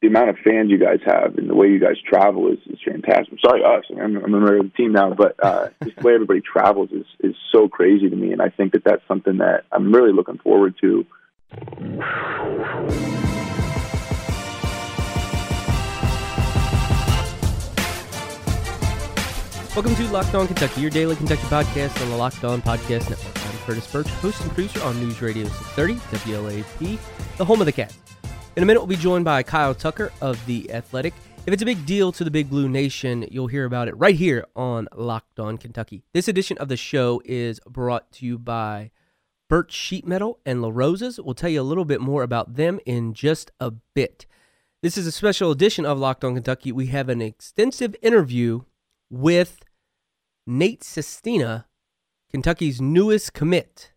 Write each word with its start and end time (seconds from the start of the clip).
the 0.00 0.06
amount 0.06 0.30
of 0.30 0.36
fans 0.44 0.70
you 0.70 0.78
guys 0.78 1.00
have 1.04 1.36
and 1.38 1.50
the 1.50 1.54
way 1.54 1.66
you 1.66 1.80
guys 1.80 1.96
travel 2.08 2.52
is, 2.52 2.58
is 2.66 2.78
fantastic. 2.84 3.32
I'm 3.32 3.38
sorry, 3.44 3.64
us. 3.64 3.84
I'm, 3.90 4.16
I'm 4.16 4.24
a 4.24 4.28
member 4.28 4.56
of 4.56 4.62
the 4.64 4.76
team 4.76 4.92
now, 4.92 5.12
but 5.12 5.34
uh, 5.42 5.68
just 5.84 5.96
the 5.96 6.02
way 6.02 6.14
everybody 6.14 6.40
travels 6.40 6.90
is 6.92 7.06
is 7.20 7.34
so 7.52 7.68
crazy 7.68 8.08
to 8.08 8.16
me, 8.16 8.32
and 8.32 8.40
I 8.40 8.48
think 8.48 8.72
that 8.72 8.84
that's 8.84 9.02
something 9.08 9.38
that 9.38 9.64
I'm 9.72 9.92
really 9.92 10.12
looking 10.12 10.38
forward 10.38 10.76
to. 10.80 11.04
Welcome 19.74 19.94
to 19.96 20.12
Locked 20.12 20.34
On 20.34 20.46
Kentucky, 20.46 20.80
your 20.80 20.90
daily 20.90 21.16
Kentucky 21.16 21.42
podcast 21.42 22.00
on 22.02 22.10
the 22.10 22.16
Locked 22.16 22.44
On 22.44 22.60
Podcast 22.62 23.10
Network. 23.10 23.46
I'm 23.46 23.58
Curtis 23.64 23.92
Burch, 23.92 24.08
host 24.08 24.40
and 24.40 24.50
producer 24.50 24.82
on 24.82 24.98
News 25.00 25.20
Radio 25.22 25.44
630 25.44 25.94
WLAP, 26.32 26.98
the 27.36 27.44
home 27.44 27.60
of 27.60 27.66
the 27.66 27.72
Cats. 27.72 27.98
In 28.58 28.64
a 28.64 28.66
minute, 28.66 28.80
we'll 28.80 28.88
be 28.88 28.96
joined 28.96 29.24
by 29.24 29.44
Kyle 29.44 29.72
Tucker 29.72 30.10
of 30.20 30.44
The 30.44 30.72
Athletic. 30.72 31.14
If 31.46 31.52
it's 31.52 31.62
a 31.62 31.64
big 31.64 31.86
deal 31.86 32.10
to 32.10 32.24
the 32.24 32.30
Big 32.32 32.50
Blue 32.50 32.68
Nation, 32.68 33.24
you'll 33.30 33.46
hear 33.46 33.64
about 33.64 33.86
it 33.86 33.96
right 33.96 34.16
here 34.16 34.44
on 34.56 34.88
Locked 34.96 35.38
On 35.38 35.56
Kentucky. 35.56 36.02
This 36.12 36.26
edition 36.26 36.58
of 36.58 36.66
the 36.66 36.76
show 36.76 37.22
is 37.24 37.60
brought 37.68 38.10
to 38.14 38.26
you 38.26 38.36
by 38.36 38.90
Burch 39.48 39.72
Sheet 39.72 40.08
Metal 40.08 40.40
and 40.44 40.60
La 40.60 40.70
Rosas. 40.72 41.20
We'll 41.20 41.36
tell 41.36 41.50
you 41.50 41.60
a 41.60 41.62
little 41.62 41.84
bit 41.84 42.00
more 42.00 42.24
about 42.24 42.56
them 42.56 42.80
in 42.84 43.14
just 43.14 43.52
a 43.60 43.70
bit. 43.94 44.26
This 44.82 44.98
is 44.98 45.06
a 45.06 45.12
special 45.12 45.52
edition 45.52 45.86
of 45.86 46.00
Locked 46.00 46.24
On 46.24 46.34
Kentucky. 46.34 46.72
We 46.72 46.86
have 46.86 47.08
an 47.08 47.22
extensive 47.22 47.94
interview 48.02 48.62
with 49.08 49.60
Nate 50.48 50.82
Sestina, 50.82 51.66
Kentucky's 52.28 52.80
newest 52.80 53.34
commit, 53.34 53.92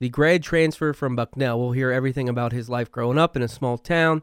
the 0.00 0.08
grad 0.08 0.42
transfer 0.42 0.92
from 0.92 1.14
Bucknell. 1.14 1.60
We'll 1.60 1.72
hear 1.72 1.92
everything 1.92 2.28
about 2.28 2.52
his 2.52 2.68
life 2.68 2.90
growing 2.90 3.18
up 3.18 3.36
in 3.36 3.42
a 3.42 3.48
small 3.48 3.78
town 3.78 4.22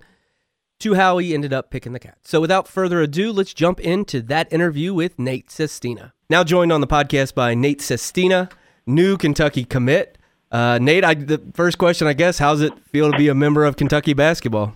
to 0.80 0.96
how 0.96 1.20
he 1.20 1.34
ended 1.34 1.54
up 1.54 1.70
picking 1.70 1.94
the 1.94 2.00
Cats. 2.00 2.30
So 2.30 2.42
without 2.42 2.68
further 2.68 3.02
ado, 3.02 3.32
let's 3.32 3.54
jump 3.54 3.80
into 3.80 4.22
that 4.24 4.52
interview 4.52 4.94
with 4.94 5.18
Nate 5.18 5.50
Sestina. 5.50 6.14
Now 6.30 6.44
joined 6.44 6.72
on 6.72 6.82
the 6.82 6.88
podcast 6.88 7.36
by 7.36 7.54
Nate 7.54 7.82
Sestina, 7.82 8.50
new 8.86 9.18
Kentucky 9.18 9.64
commit. 9.64 10.18
Uh, 10.52 10.80
Nate, 10.82 11.04
I, 11.04 11.14
the 11.14 11.42
first 11.54 11.78
question, 11.78 12.08
I 12.08 12.14
guess, 12.14 12.40
how's 12.40 12.62
it 12.62 12.74
feel 12.86 13.12
to 13.12 13.18
be 13.18 13.28
a 13.28 13.36
member 13.36 13.64
of 13.64 13.78
Kentucky 13.78 14.14
basketball? 14.14 14.76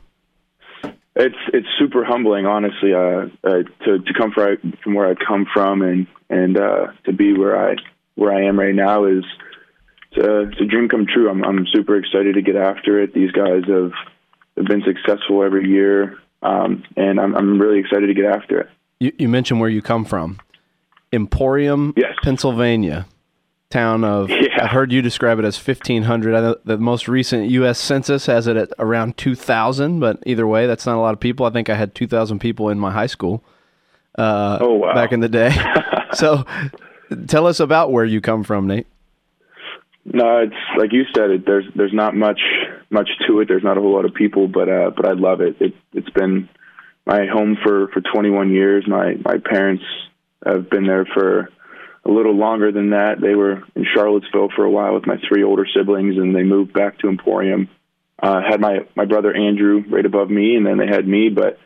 It's 1.14 1.36
it's 1.54 1.68
super 1.78 2.06
humbling, 2.06 2.46
honestly, 2.46 2.94
uh, 2.94 3.26
uh, 3.44 3.64
to 3.86 4.00
to 4.00 4.14
come 4.18 4.32
from 4.32 4.58
from 4.82 4.94
where 4.94 5.10
I 5.10 5.16
come 5.16 5.46
from 5.54 5.82
and 5.82 6.08
and 6.30 6.58
uh, 6.58 6.88
to 7.06 7.12
be 7.12 7.38
where 7.38 7.70
I 7.70 7.76
where 8.16 8.32
I 8.34 8.44
am 8.44 8.58
right 8.58 8.74
now 8.74 9.06
is 9.06 9.26
it's 10.12 10.26
a, 10.26 10.42
it's 10.42 10.62
a 10.62 10.66
dream 10.66 10.90
come 10.90 11.06
true. 11.06 11.30
I'm 11.30 11.44
I'm 11.44 11.66
super 11.68 11.96
excited 11.96 12.36
to 12.36 12.42
get 12.42 12.56
after 12.56 13.02
it. 13.02 13.14
These 13.14 13.32
guys 13.32 13.64
have 13.68 13.92
have 14.58 14.66
been 14.66 14.84
successful 14.84 15.44
every 15.44 15.70
year, 15.70 16.18
um, 16.42 16.84
and 16.98 17.20
I'm 17.20 17.36
I'm 17.36 17.60
really 17.60 17.80
excited 17.80 18.08
to 18.08 18.14
get 18.14 18.26
after 18.26 18.60
it. 18.62 18.70
You, 19.00 19.14
you 19.18 19.30
mentioned 19.30 19.60
where 19.60 19.70
you 19.70 19.82
come 19.82 20.06
from, 20.06 20.40
Emporium, 21.12 21.94
yes. 21.96 22.14
Pennsylvania 22.24 23.08
town 23.72 24.04
of 24.04 24.30
yeah. 24.30 24.64
I've 24.64 24.72
heard 24.72 24.92
you 24.92 25.02
describe 25.02 25.40
it 25.40 25.46
as 25.46 25.56
1500 25.56 26.58
the 26.66 26.78
most 26.78 27.08
recent 27.08 27.50
US 27.52 27.80
census 27.80 28.26
has 28.26 28.46
it 28.46 28.58
at 28.58 28.70
around 28.78 29.18
2000 29.18 30.00
but 30.02 30.22
either 30.26 30.46
way 30.46 30.68
that's 30.68 30.86
not 30.86 30.98
a 30.98 31.00
lot 31.00 31.14
of 31.14 31.22
people 31.22 31.46
I 31.46 31.52
think 31.52 31.70
I 31.70 31.76
had 31.76 31.96
2000 31.96 32.40
people 32.40 32.68
in 32.68 32.78
my 32.78 32.92
high 32.92 33.08
school 33.08 33.44
uh, 34.18 34.58
oh, 34.60 34.74
wow. 34.74 34.94
back 34.94 35.14
in 35.14 35.22
the 35.22 35.30
day 35.30 35.56
so 36.14 36.46
tell 37.28 37.48
us 37.48 37.62
about 37.62 37.94
where 37.94 38.04
you 38.04 38.20
come 38.20 38.44
from 38.44 38.68
Nate 38.68 38.88
no 40.06 40.40
it's 40.40 40.56
like 40.78 40.92
you 40.94 41.04
said 41.16 41.30
it 41.30 41.46
there's 41.46 41.66
there's 41.76 41.94
not 41.94 42.16
much 42.16 42.42
much 42.90 43.10
to 43.28 43.40
it 43.40 43.48
there's 43.48 43.64
not 43.64 43.78
a 43.78 43.82
whole 43.82 43.94
lot 43.94 44.06
of 44.06 44.14
people 44.14 44.48
but 44.48 44.70
uh 44.70 44.92
but 44.96 45.06
I 45.06 45.14
love 45.14 45.42
it 45.42 45.58
it 45.60 45.74
it's 45.94 46.10
been 46.10 46.50
my 47.06 47.26
home 47.26 47.58
for 47.62 47.88
for 47.90 48.02
21 48.02 48.52
years 48.52 48.86
my 48.88 49.16
my 49.24 49.38
parents 49.38 49.84
have 50.46 50.70
been 50.70 50.86
there 50.88 51.06
for 51.06 51.50
a 52.06 52.10
little 52.10 52.36
longer 52.36 52.72
than 52.72 52.92
that. 52.92 53.22
They 53.22 53.36
were 53.36 53.64
in 53.76 53.86
Charlottesville 53.94 54.50
for 54.56 54.64
a 54.64 54.72
while 54.72 54.94
with 54.94 55.06
my 55.06 55.18
three 55.28 55.44
older 55.44 55.68
siblings, 55.74 56.18
and 56.18 56.36
they 56.36 56.44
moved 56.44 56.74
back 56.74 57.00
to 57.00 57.10
Emporium. 57.10 57.70
Uh, 58.22 58.42
had 58.42 58.60
my 58.60 58.80
my 58.96 59.06
brother 59.06 59.36
Andrew 59.36 59.84
right 59.90 60.06
above 60.06 60.30
me, 60.30 60.56
and 60.56 60.66
then 60.66 60.78
they 60.78 60.88
had 60.88 61.08
me. 61.08 61.30
But 61.30 61.60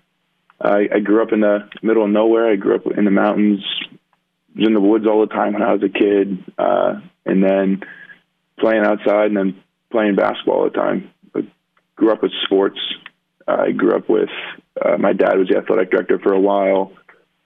I, 0.59 0.88
I 0.94 1.00
grew 1.00 1.22
up 1.22 1.31
in 1.31 1.41
the 1.41 1.69
middle 1.81 2.03
of 2.03 2.09
nowhere. 2.09 2.51
I 2.51 2.56
grew 2.56 2.75
up 2.75 2.88
in 2.97 3.06
the 3.06 3.12
mountains, 3.12 3.63
was 4.56 4.68
in 4.68 4.74
the 4.74 4.81
woods 4.81 5.06
all 5.07 5.22
the 5.22 5.34
time 5.34 5.53
when 5.53 5.63
I 5.63 5.74
was 5.74 5.84
a 5.84 5.90
kid, 5.90 6.44
uh, 6.57 7.00
and 7.25 7.44
then 7.44 7.81
playing 8.60 8.84
outside, 8.86 9.28
and 9.28 9.38
then 9.38 9.64
playing 9.92 10.16
basketball 10.16 10.60
all 10.60 10.64
the 10.66 10.70
time. 10.72 11.12
I 11.36 11.42
grew 11.96 12.12
up 12.12 12.24
with 12.24 12.32
sports. 12.46 12.80
I 13.48 13.72
grew 13.72 13.96
up 13.96 14.10
with 14.10 14.30
uh, 14.84 14.98
my 14.98 15.14
dad 15.14 15.38
was 15.38 15.48
the 15.50 15.58
athletic 15.58 15.92
director 15.92 16.20
for 16.20 16.34
a 16.34 16.40
while. 16.40 16.92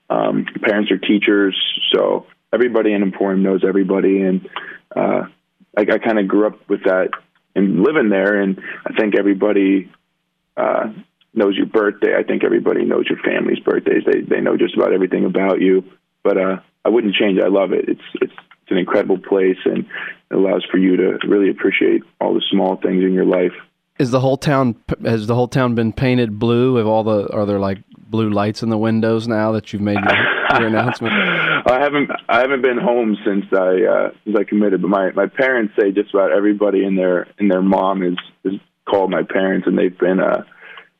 Um, 0.08 0.46
parents 0.62 0.90
are 0.90 0.98
teachers, 0.98 1.56
so 1.92 2.26
everybody 2.52 2.92
in 2.92 3.02
Emporium 3.02 3.42
knows 3.42 3.62
everybody, 3.66 4.22
and 4.22 4.48
uh, 4.96 5.22
I, 5.76 5.82
I 5.82 5.98
kind 5.98 6.18
of 6.18 6.26
grew 6.26 6.46
up 6.46 6.68
with 6.68 6.84
that 6.84 7.10
and 7.54 7.82
living 7.82 8.08
there, 8.08 8.40
and 8.40 8.60
I 8.86 8.92
think 8.94 9.14
everybody 9.16 9.90
uh, 10.56 10.92
knows 11.34 11.56
your 11.56 11.66
birthday. 11.66 12.16
I 12.16 12.22
think 12.22 12.44
everybody 12.44 12.84
knows 12.84 13.06
your 13.08 13.18
family's 13.18 13.60
birthdays. 13.60 14.02
They 14.04 14.20
they 14.22 14.40
know 14.40 14.56
just 14.56 14.74
about 14.74 14.92
everything 14.92 15.24
about 15.24 15.60
you. 15.60 15.84
But 16.22 16.36
uh, 16.36 16.56
I 16.84 16.88
wouldn't 16.88 17.14
change 17.14 17.38
it. 17.38 17.44
I 17.44 17.48
love 17.48 17.72
it. 17.72 17.88
It's 17.88 18.00
it's 18.20 18.32
it's 18.70 18.76
an 18.76 18.78
incredible 18.78 19.18
place, 19.18 19.58
and 19.64 19.78
it 20.30 20.34
allows 20.34 20.64
for 20.70 20.78
you 20.78 20.96
to 20.96 21.18
really 21.26 21.50
appreciate 21.50 22.02
all 22.20 22.34
the 22.34 22.42
small 22.50 22.76
things 22.76 23.02
in 23.02 23.12
your 23.12 23.24
life. 23.24 23.52
Is 23.98 24.12
the 24.12 24.20
whole 24.20 24.36
town 24.36 24.76
has 25.04 25.26
the 25.26 25.34
whole 25.34 25.48
town 25.48 25.74
been 25.74 25.92
painted 25.92 26.38
blue? 26.38 26.76
Have 26.76 26.86
all 26.86 27.02
the 27.02 27.30
are 27.32 27.44
there 27.46 27.58
like 27.58 27.78
blue 27.98 28.30
lights 28.30 28.62
in 28.62 28.70
the 28.70 28.78
windows 28.78 29.26
now 29.26 29.52
that 29.52 29.72
you've 29.72 29.82
made 29.82 29.98
your, 29.98 30.60
your 30.60 30.66
announcement? 30.68 31.12
I 31.14 31.80
haven't 31.80 32.10
I 32.28 32.38
haven't 32.38 32.62
been 32.62 32.78
home 32.78 33.16
since 33.26 33.44
I 33.52 33.82
uh, 33.82 34.10
since 34.24 34.36
I 34.38 34.44
committed, 34.44 34.80
but 34.80 34.88
my 34.88 35.10
my 35.10 35.26
parents 35.26 35.74
say 35.78 35.90
just 35.90 36.14
about 36.14 36.32
everybody 36.32 36.84
in 36.84 36.94
their 36.94 37.26
in 37.38 37.48
their 37.48 37.62
mom 37.62 38.02
is 38.02 38.16
is 38.44 38.58
called 38.88 39.10
my 39.10 39.22
parents, 39.22 39.66
and 39.66 39.76
they've 39.76 39.98
been 39.98 40.20
uh 40.20 40.44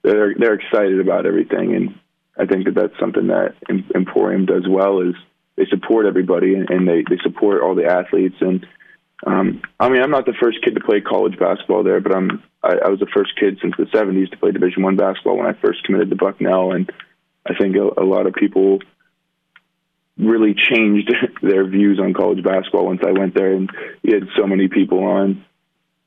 they're 0.02 0.34
they're 0.36 0.54
excited 0.54 1.00
about 1.00 1.24
everything, 1.24 1.74
and 1.74 1.94
I 2.36 2.46
think 2.46 2.64
that 2.64 2.74
that's 2.74 2.98
something 2.98 3.28
that 3.28 3.54
Emporium 3.94 4.44
does 4.44 4.66
well 4.68 5.00
is 5.00 5.14
they 5.56 5.66
support 5.66 6.06
everybody 6.06 6.54
and, 6.54 6.88
they 6.88 7.04
they 7.08 7.20
support 7.22 7.62
all 7.62 7.74
the 7.74 7.86
athletes 7.86 8.36
and. 8.40 8.66
Um, 9.26 9.60
I 9.78 9.90
mean, 9.90 10.00
I'm 10.00 10.10
not 10.10 10.24
the 10.24 10.32
first 10.40 10.64
kid 10.64 10.76
to 10.76 10.80
play 10.80 11.02
college 11.02 11.38
basketball 11.38 11.82
there, 11.82 12.00
but 12.00 12.16
I'm 12.16 12.42
I, 12.62 12.76
I 12.86 12.88
was 12.88 13.00
the 13.00 13.06
first 13.14 13.32
kid 13.38 13.58
since 13.60 13.74
the 13.76 13.84
70s 13.84 14.30
to 14.30 14.38
play 14.38 14.50
Division 14.50 14.82
One 14.82 14.96
basketball 14.96 15.36
when 15.36 15.46
I 15.46 15.52
first 15.60 15.84
committed 15.84 16.08
to 16.08 16.16
Bucknell, 16.16 16.72
and 16.72 16.90
I 17.46 17.52
think 17.54 17.76
a, 17.76 18.00
a 18.00 18.04
lot 18.04 18.26
of 18.26 18.32
people 18.32 18.78
really 20.20 20.54
changed 20.54 21.12
their 21.42 21.66
views 21.66 21.98
on 21.98 22.14
college 22.14 22.42
basketball 22.42 22.86
once 22.86 23.02
I 23.06 23.12
went 23.12 23.34
there, 23.34 23.52
and 23.52 23.70
you 24.02 24.14
had 24.14 24.28
so 24.38 24.46
many 24.46 24.68
people 24.68 25.04
on 25.04 25.44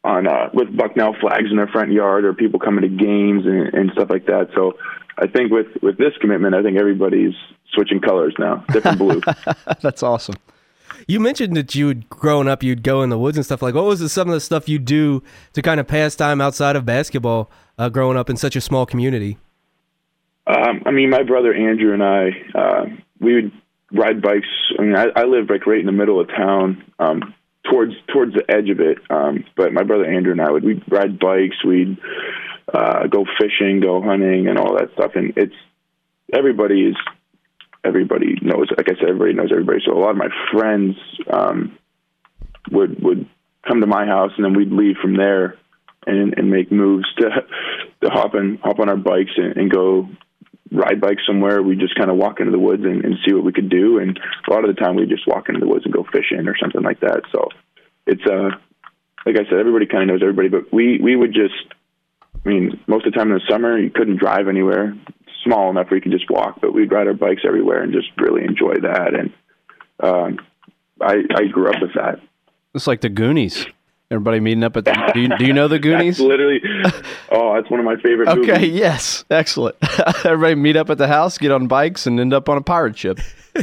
on 0.03 0.27
uh, 0.27 0.49
with 0.53 0.75
Bucknell 0.75 1.15
flags 1.19 1.49
in 1.49 1.57
their 1.57 1.67
front 1.67 1.91
yard, 1.91 2.25
or 2.25 2.33
people 2.33 2.59
coming 2.59 2.81
to 2.81 2.89
games 2.89 3.45
and, 3.45 3.73
and 3.73 3.91
stuff 3.93 4.09
like 4.09 4.25
that. 4.25 4.49
So 4.55 4.73
I 5.17 5.27
think 5.27 5.51
with 5.51 5.67
with 5.81 5.97
this 5.97 6.13
commitment, 6.19 6.55
I 6.55 6.61
think 6.61 6.77
everybody's 6.77 7.35
switching 7.73 7.99
colors 7.99 8.33
now, 8.39 8.63
different 8.71 8.97
blue. 8.97 9.21
That's 9.81 10.03
awesome. 10.03 10.35
You 11.07 11.19
mentioned 11.19 11.57
that 11.57 11.75
you 11.75 11.87
would 11.87 12.09
growing 12.09 12.47
up, 12.47 12.63
you'd 12.63 12.83
go 12.83 13.01
in 13.01 13.09
the 13.09 13.17
woods 13.17 13.37
and 13.37 13.45
stuff. 13.45 13.61
Like, 13.61 13.75
what 13.75 13.85
was 13.85 13.99
the, 13.99 14.09
some 14.09 14.29
of 14.29 14.33
the 14.33 14.39
stuff 14.39 14.69
you 14.69 14.79
do 14.79 15.21
to 15.53 15.61
kind 15.61 15.79
of 15.79 15.87
pass 15.87 16.15
time 16.15 16.39
outside 16.39 16.75
of 16.75 16.85
basketball, 16.85 17.49
uh, 17.77 17.89
growing 17.89 18.17
up 18.17 18.29
in 18.29 18.37
such 18.37 18.55
a 18.55 18.61
small 18.61 18.85
community? 18.85 19.37
Um, 20.47 20.83
I 20.85 20.91
mean, 20.91 21.09
my 21.09 21.23
brother 21.23 21.53
Andrew 21.53 21.93
and 21.93 22.03
I, 22.03 22.29
uh, 22.57 22.85
we 23.19 23.35
would 23.35 23.51
ride 23.91 24.21
bikes. 24.21 24.47
I 24.77 24.81
mean, 24.81 24.95
I, 24.95 25.07
I 25.15 25.23
live 25.23 25.49
like 25.49 25.65
right 25.65 25.79
in 25.79 25.85
the 25.85 25.91
middle 25.91 26.19
of 26.19 26.27
town, 26.27 26.83
um, 26.99 27.33
towards 27.69 27.93
towards 28.11 28.33
the 28.33 28.43
edge 28.49 28.69
of 28.69 28.79
it. 28.79 28.97
Um, 29.09 29.45
but 29.55 29.73
my 29.73 29.83
brother 29.83 30.05
Andrew 30.05 30.31
and 30.31 30.41
I 30.41 30.51
would 30.51 30.63
we'd 30.63 30.83
ride 30.89 31.19
bikes, 31.19 31.63
we'd 31.65 31.97
uh, 32.73 33.07
go 33.07 33.25
fishing, 33.39 33.79
go 33.79 34.01
hunting, 34.01 34.47
and 34.47 34.57
all 34.57 34.75
that 34.77 34.91
stuff. 34.93 35.11
And 35.15 35.33
it's 35.37 35.55
everybody 36.33 36.81
is 36.81 36.95
everybody 37.83 38.37
knows. 38.41 38.69
Like 38.75 38.89
I 38.89 38.95
said, 38.99 39.09
everybody 39.09 39.33
knows 39.33 39.51
everybody. 39.51 39.79
So 39.85 39.93
a 39.93 39.99
lot 39.99 40.11
of 40.11 40.17
my 40.17 40.29
friends 40.51 40.95
um, 41.31 41.77
would 42.71 43.01
would 43.03 43.29
come 43.67 43.81
to 43.81 43.87
my 43.87 44.05
house, 44.05 44.31
and 44.35 44.45
then 44.45 44.53
we'd 44.53 44.71
leave 44.71 44.97
from 45.01 45.15
there 45.15 45.57
and, 46.05 46.37
and 46.37 46.49
make 46.49 46.71
moves 46.71 47.05
to 47.17 47.29
to 48.01 48.09
hop 48.09 48.33
on 48.33 48.59
hop 48.63 48.79
on 48.79 48.89
our 48.89 48.97
bikes 48.97 49.31
and, 49.37 49.57
and 49.57 49.71
go 49.71 50.09
ride 50.71 50.99
bike 50.99 51.19
somewhere. 51.27 51.61
We 51.61 51.75
just 51.75 51.95
kind 51.95 52.09
of 52.09 52.17
walk 52.17 52.39
into 52.39 52.51
the 52.51 52.59
woods 52.59 52.83
and, 52.83 53.05
and 53.05 53.15
see 53.25 53.33
what 53.33 53.43
we 53.43 53.53
could 53.53 53.69
do. 53.69 53.99
And 53.99 54.19
a 54.47 54.53
lot 54.53 54.67
of 54.67 54.75
the 54.75 54.81
time, 54.81 54.95
we 54.95 55.05
just 55.05 55.27
walk 55.27 55.49
into 55.49 55.59
the 55.59 55.67
woods 55.67 55.85
and 55.85 55.93
go 55.93 56.05
fishing 56.11 56.47
or 56.47 56.55
something 56.61 56.81
like 56.81 56.99
that. 57.01 57.21
So 57.31 57.49
it's 58.07 58.25
uh, 58.25 58.49
like 59.25 59.35
I 59.35 59.49
said, 59.49 59.59
everybody 59.59 59.85
kind 59.85 60.03
of 60.03 60.09
knows 60.09 60.23
everybody, 60.23 60.49
but 60.49 60.73
we 60.73 60.99
we 61.01 61.15
would 61.15 61.33
just. 61.33 61.55
I 62.45 62.49
mean, 62.49 62.77
most 62.87 63.05
of 63.05 63.13
the 63.13 63.17
time 63.17 63.31
in 63.31 63.35
the 63.35 63.49
summer, 63.49 63.79
you 63.79 63.89
couldn't 63.89 64.19
drive 64.19 64.49
anywhere 64.49 64.97
small 65.43 65.69
enough 65.69 65.89
where 65.89 65.97
you 65.97 66.01
could 66.01 66.11
just 66.11 66.29
walk, 66.29 66.59
but 66.61 66.73
we'd 66.73 66.91
ride 66.91 67.07
our 67.07 67.13
bikes 67.13 67.43
everywhere 67.45 67.83
and 67.83 67.93
just 67.93 68.09
really 68.17 68.43
enjoy 68.43 68.75
that. 68.81 69.13
And 69.13 69.33
um, 70.01 70.39
I 71.01 71.23
I 71.35 71.45
grew 71.45 71.69
up 71.69 71.81
with 71.81 71.93
that. 71.95 72.19
It's 72.73 72.87
like 72.87 73.01
the 73.01 73.09
Goonies. 73.09 73.65
Everybody 74.11 74.39
meeting 74.39 74.63
up 74.63 74.77
at 74.77 74.85
the. 74.85 75.11
Do 75.13 75.21
you, 75.21 75.37
do 75.37 75.45
you 75.45 75.53
know 75.53 75.67
the 75.67 75.79
Goonies? 75.79 76.17
That's 76.17 76.27
literally. 76.27 76.61
Oh, 77.31 77.55
that's 77.55 77.69
one 77.71 77.79
of 77.79 77.85
my 77.85 77.95
favorite. 77.95 78.27
Okay, 78.29 78.53
movies. 78.53 78.75
yes, 78.75 79.25
excellent. 79.31 79.75
Everybody 80.25 80.53
meet 80.55 80.75
up 80.75 80.89
at 80.91 80.99
the 80.99 81.07
house, 81.07 81.39
get 81.39 81.51
on 81.51 81.67
bikes, 81.67 82.05
and 82.05 82.19
end 82.19 82.31
up 82.33 82.47
on 82.47 82.57
a 82.57 82.61
pirate 82.61 82.97
ship. 82.97 83.19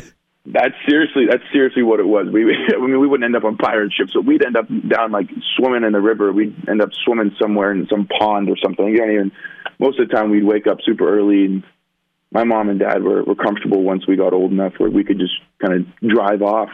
That's 0.53 0.75
seriously 0.89 1.27
that's 1.31 1.43
seriously 1.53 1.83
what 1.83 2.01
it 2.01 2.07
was. 2.07 2.29
We 2.33 2.43
I 2.75 2.79
mean 2.79 3.01
we 3.01 3.07
wouldn't 3.07 3.25
end 3.25 3.37
up 3.37 3.45
on 3.45 3.57
pirate 3.57 3.93
ships, 3.93 4.13
so 4.13 4.21
we'd 4.21 4.45
end 4.45 4.57
up 4.57 4.67
down 4.89 5.13
like 5.13 5.29
swimming 5.57 5.85
in 5.85 5.93
the 5.93 6.01
river. 6.01 6.33
We'd 6.33 6.69
end 6.69 6.83
up 6.83 6.91
swimming 7.05 7.35
somewhere 7.41 7.73
in 7.73 7.87
some 7.89 8.07
pond 8.07 8.49
or 8.49 8.57
something. 8.63 8.87
You 8.87 8.99
don't 8.99 9.13
even. 9.13 9.33
Most 9.79 9.99
of 9.99 10.09
the 10.09 10.15
time, 10.15 10.31
we'd 10.31 10.45
wake 10.45 10.67
up 10.67 10.79
super 10.85 11.09
early, 11.09 11.45
and 11.47 11.63
my 12.33 12.45
mom 12.45 12.69
and 12.69 12.79
dad 12.79 13.03
were 13.03 13.23
were 13.23 13.35
comfortable 13.35 13.83
once 13.83 14.07
we 14.07 14.17
got 14.17 14.33
old 14.33 14.51
enough 14.51 14.75
where 14.79 14.91
we 14.91 15.05
could 15.05 15.19
just 15.19 15.35
kind 15.65 15.75
of 15.75 16.09
drive 16.09 16.43
off 16.43 16.71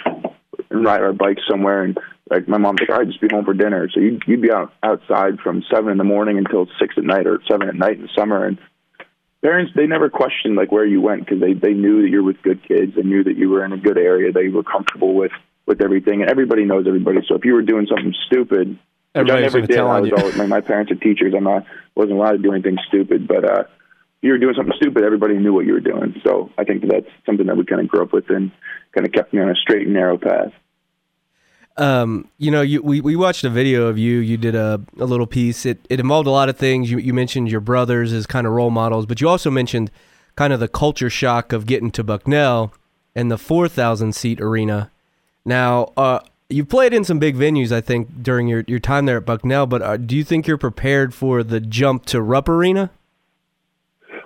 and 0.71 0.85
ride 0.85 1.03
our 1.03 1.13
bikes 1.13 1.43
somewhere. 1.49 1.85
And 1.85 1.99
like 2.31 2.49
my 2.49 2.59
mom's 2.59 2.81
like, 2.81 2.89
right, 2.89 3.07
just 3.07 3.21
be 3.21 3.29
home 3.31 3.45
for 3.45 3.55
dinner. 3.55 3.89
So 3.93 4.01
you'd 4.01 4.23
you'd 4.27 4.43
be 4.43 4.53
out 4.53 4.73
outside 4.83 5.39
from 5.43 5.63
seven 5.73 5.91
in 5.91 5.99
the 5.99 6.05
morning 6.05 6.39
until 6.39 6.67
six 6.81 6.95
at 6.97 7.05
night 7.05 7.27
or 7.27 7.41
seven 7.51 7.69
at 7.69 7.75
night 7.75 7.97
in 7.97 8.03
the 8.03 8.09
summer, 8.17 8.45
and 8.45 8.59
parents 9.47 9.73
they 9.77 9.87
never 9.87 10.11
questioned 10.11 10.57
like 10.57 10.73
where 10.73 10.85
you 10.85 11.01
went 11.01 11.25
because 11.25 11.41
they 11.41 11.53
they 11.53 11.73
knew 11.73 12.03
that 12.03 12.09
you're 12.09 12.25
with 12.25 12.43
good 12.43 12.61
kids. 12.67 12.97
They 12.97 13.03
knew 13.03 13.23
that 13.23 13.37
you 13.37 13.49
were 13.49 13.65
in 13.65 13.73
a 13.73 13.77
good 13.77 13.97
area 13.97 14.33
they 14.33 14.49
were 14.49 14.65
comfortable 14.65 15.15
with 15.15 15.31
with 15.67 15.81
everything. 15.81 16.21
And 16.23 16.31
everybody 16.31 16.65
knows 16.65 16.87
everybody. 16.89 17.21
So 17.29 17.37
if 17.37 17.45
you 17.45 17.55
were 17.55 17.63
doing 17.63 17.87
something 17.87 18.15
stupid 18.27 18.71
which 18.71 18.79
I 19.15 19.21
Everybody's 19.21 19.55
never 19.55 19.67
did 19.67 19.75
tell 19.77 19.89
I 19.89 20.01
was 20.01 20.11
you. 20.11 20.17
always, 20.17 20.37
my, 20.37 20.47
my 20.47 20.61
parents 20.61 20.93
are 20.93 20.97
teachers. 20.97 21.33
I'm 21.35 21.45
not 21.45 21.65
wasn't 21.95 22.19
allowed 22.19 22.33
to 22.33 22.39
do 22.39 22.53
anything 22.53 22.77
stupid 22.89 23.29
but 23.29 23.45
uh 23.45 23.63
if 23.63 24.23
you 24.23 24.33
were 24.33 24.39
doing 24.39 24.55
something 24.57 24.75
stupid 24.77 25.05
everybody 25.05 25.35
knew 25.39 25.53
what 25.53 25.65
you 25.65 25.75
were 25.75 25.87
doing. 25.93 26.21
So 26.25 26.51
I 26.59 26.65
think 26.65 26.83
that's 26.91 27.13
something 27.25 27.47
that 27.47 27.57
we 27.57 27.65
kind 27.65 27.81
of 27.81 27.87
grew 27.87 28.03
up 28.03 28.13
with 28.13 28.29
and 28.31 28.51
kind 28.95 29.07
of 29.07 29.13
kept 29.13 29.33
me 29.33 29.41
on 29.41 29.49
a 29.49 29.55
straight 29.55 29.87
and 29.87 29.95
narrow 29.95 30.19
path 30.19 30.53
Um, 31.79 32.29
you 32.39 32.51
know, 32.51 32.63
you 32.63 32.83
we, 32.83 33.01
we 33.01 33.17
watched 33.17 33.45
a 33.45 33.51
video 33.51 33.87
of 33.87 33.99
you. 33.99 34.19
You 34.19 34.37
did 34.37 34.55
a, 34.55 34.81
a 34.99 35.05
little 35.05 35.27
piece. 35.27 35.67
It 35.67 35.85
it 35.91 36.01
involved 36.01 36.27
a 36.27 36.31
lot 36.31 36.49
of 36.49 36.57
things. 36.57 36.91
You 36.91 36.99
you 36.99 37.13
mentioned 37.13 37.51
your 37.51 37.61
brothers 37.61 38.13
as 38.13 38.27
kind 38.27 38.47
of 38.47 38.53
role 38.53 38.71
models, 38.71 39.05
but 39.07 39.21
you 39.21 39.29
also 39.29 39.51
mentioned 39.51 39.91
kind 40.37 40.53
of 40.53 40.61
the 40.61 40.69
culture 40.69 41.11
shock 41.11 41.53
of 41.53 41.67
getting 41.67 41.91
to 41.93 42.05
Bucknell 42.05 42.73
and 43.15 43.31
the 43.31 43.39
four 43.39 43.69
thousand 43.69 44.15
seat 44.15 44.41
arena. 44.41 44.91
Now, 45.45 45.93
uh, 45.97 46.21
you 46.49 46.65
played 46.65 46.93
in 46.93 47.05
some 47.05 47.19
big 47.19 47.37
venues, 47.37 47.73
I 47.73 47.81
think, 47.81 48.23
during 48.23 48.49
your, 48.49 48.65
your 48.67 48.79
time 48.79 49.07
there 49.07 49.19
at 49.19 49.25
Bucknell. 49.25 49.67
But 49.67 49.83
uh, 49.83 49.97
do 49.97 50.17
you 50.17 50.25
think 50.25 50.47
you're 50.47 50.59
prepared 50.59 51.15
for 51.15 51.43
the 51.43 51.61
jump 51.61 52.07
to 52.07 52.23
Rupp 52.23 52.49
Arena? 52.49 52.91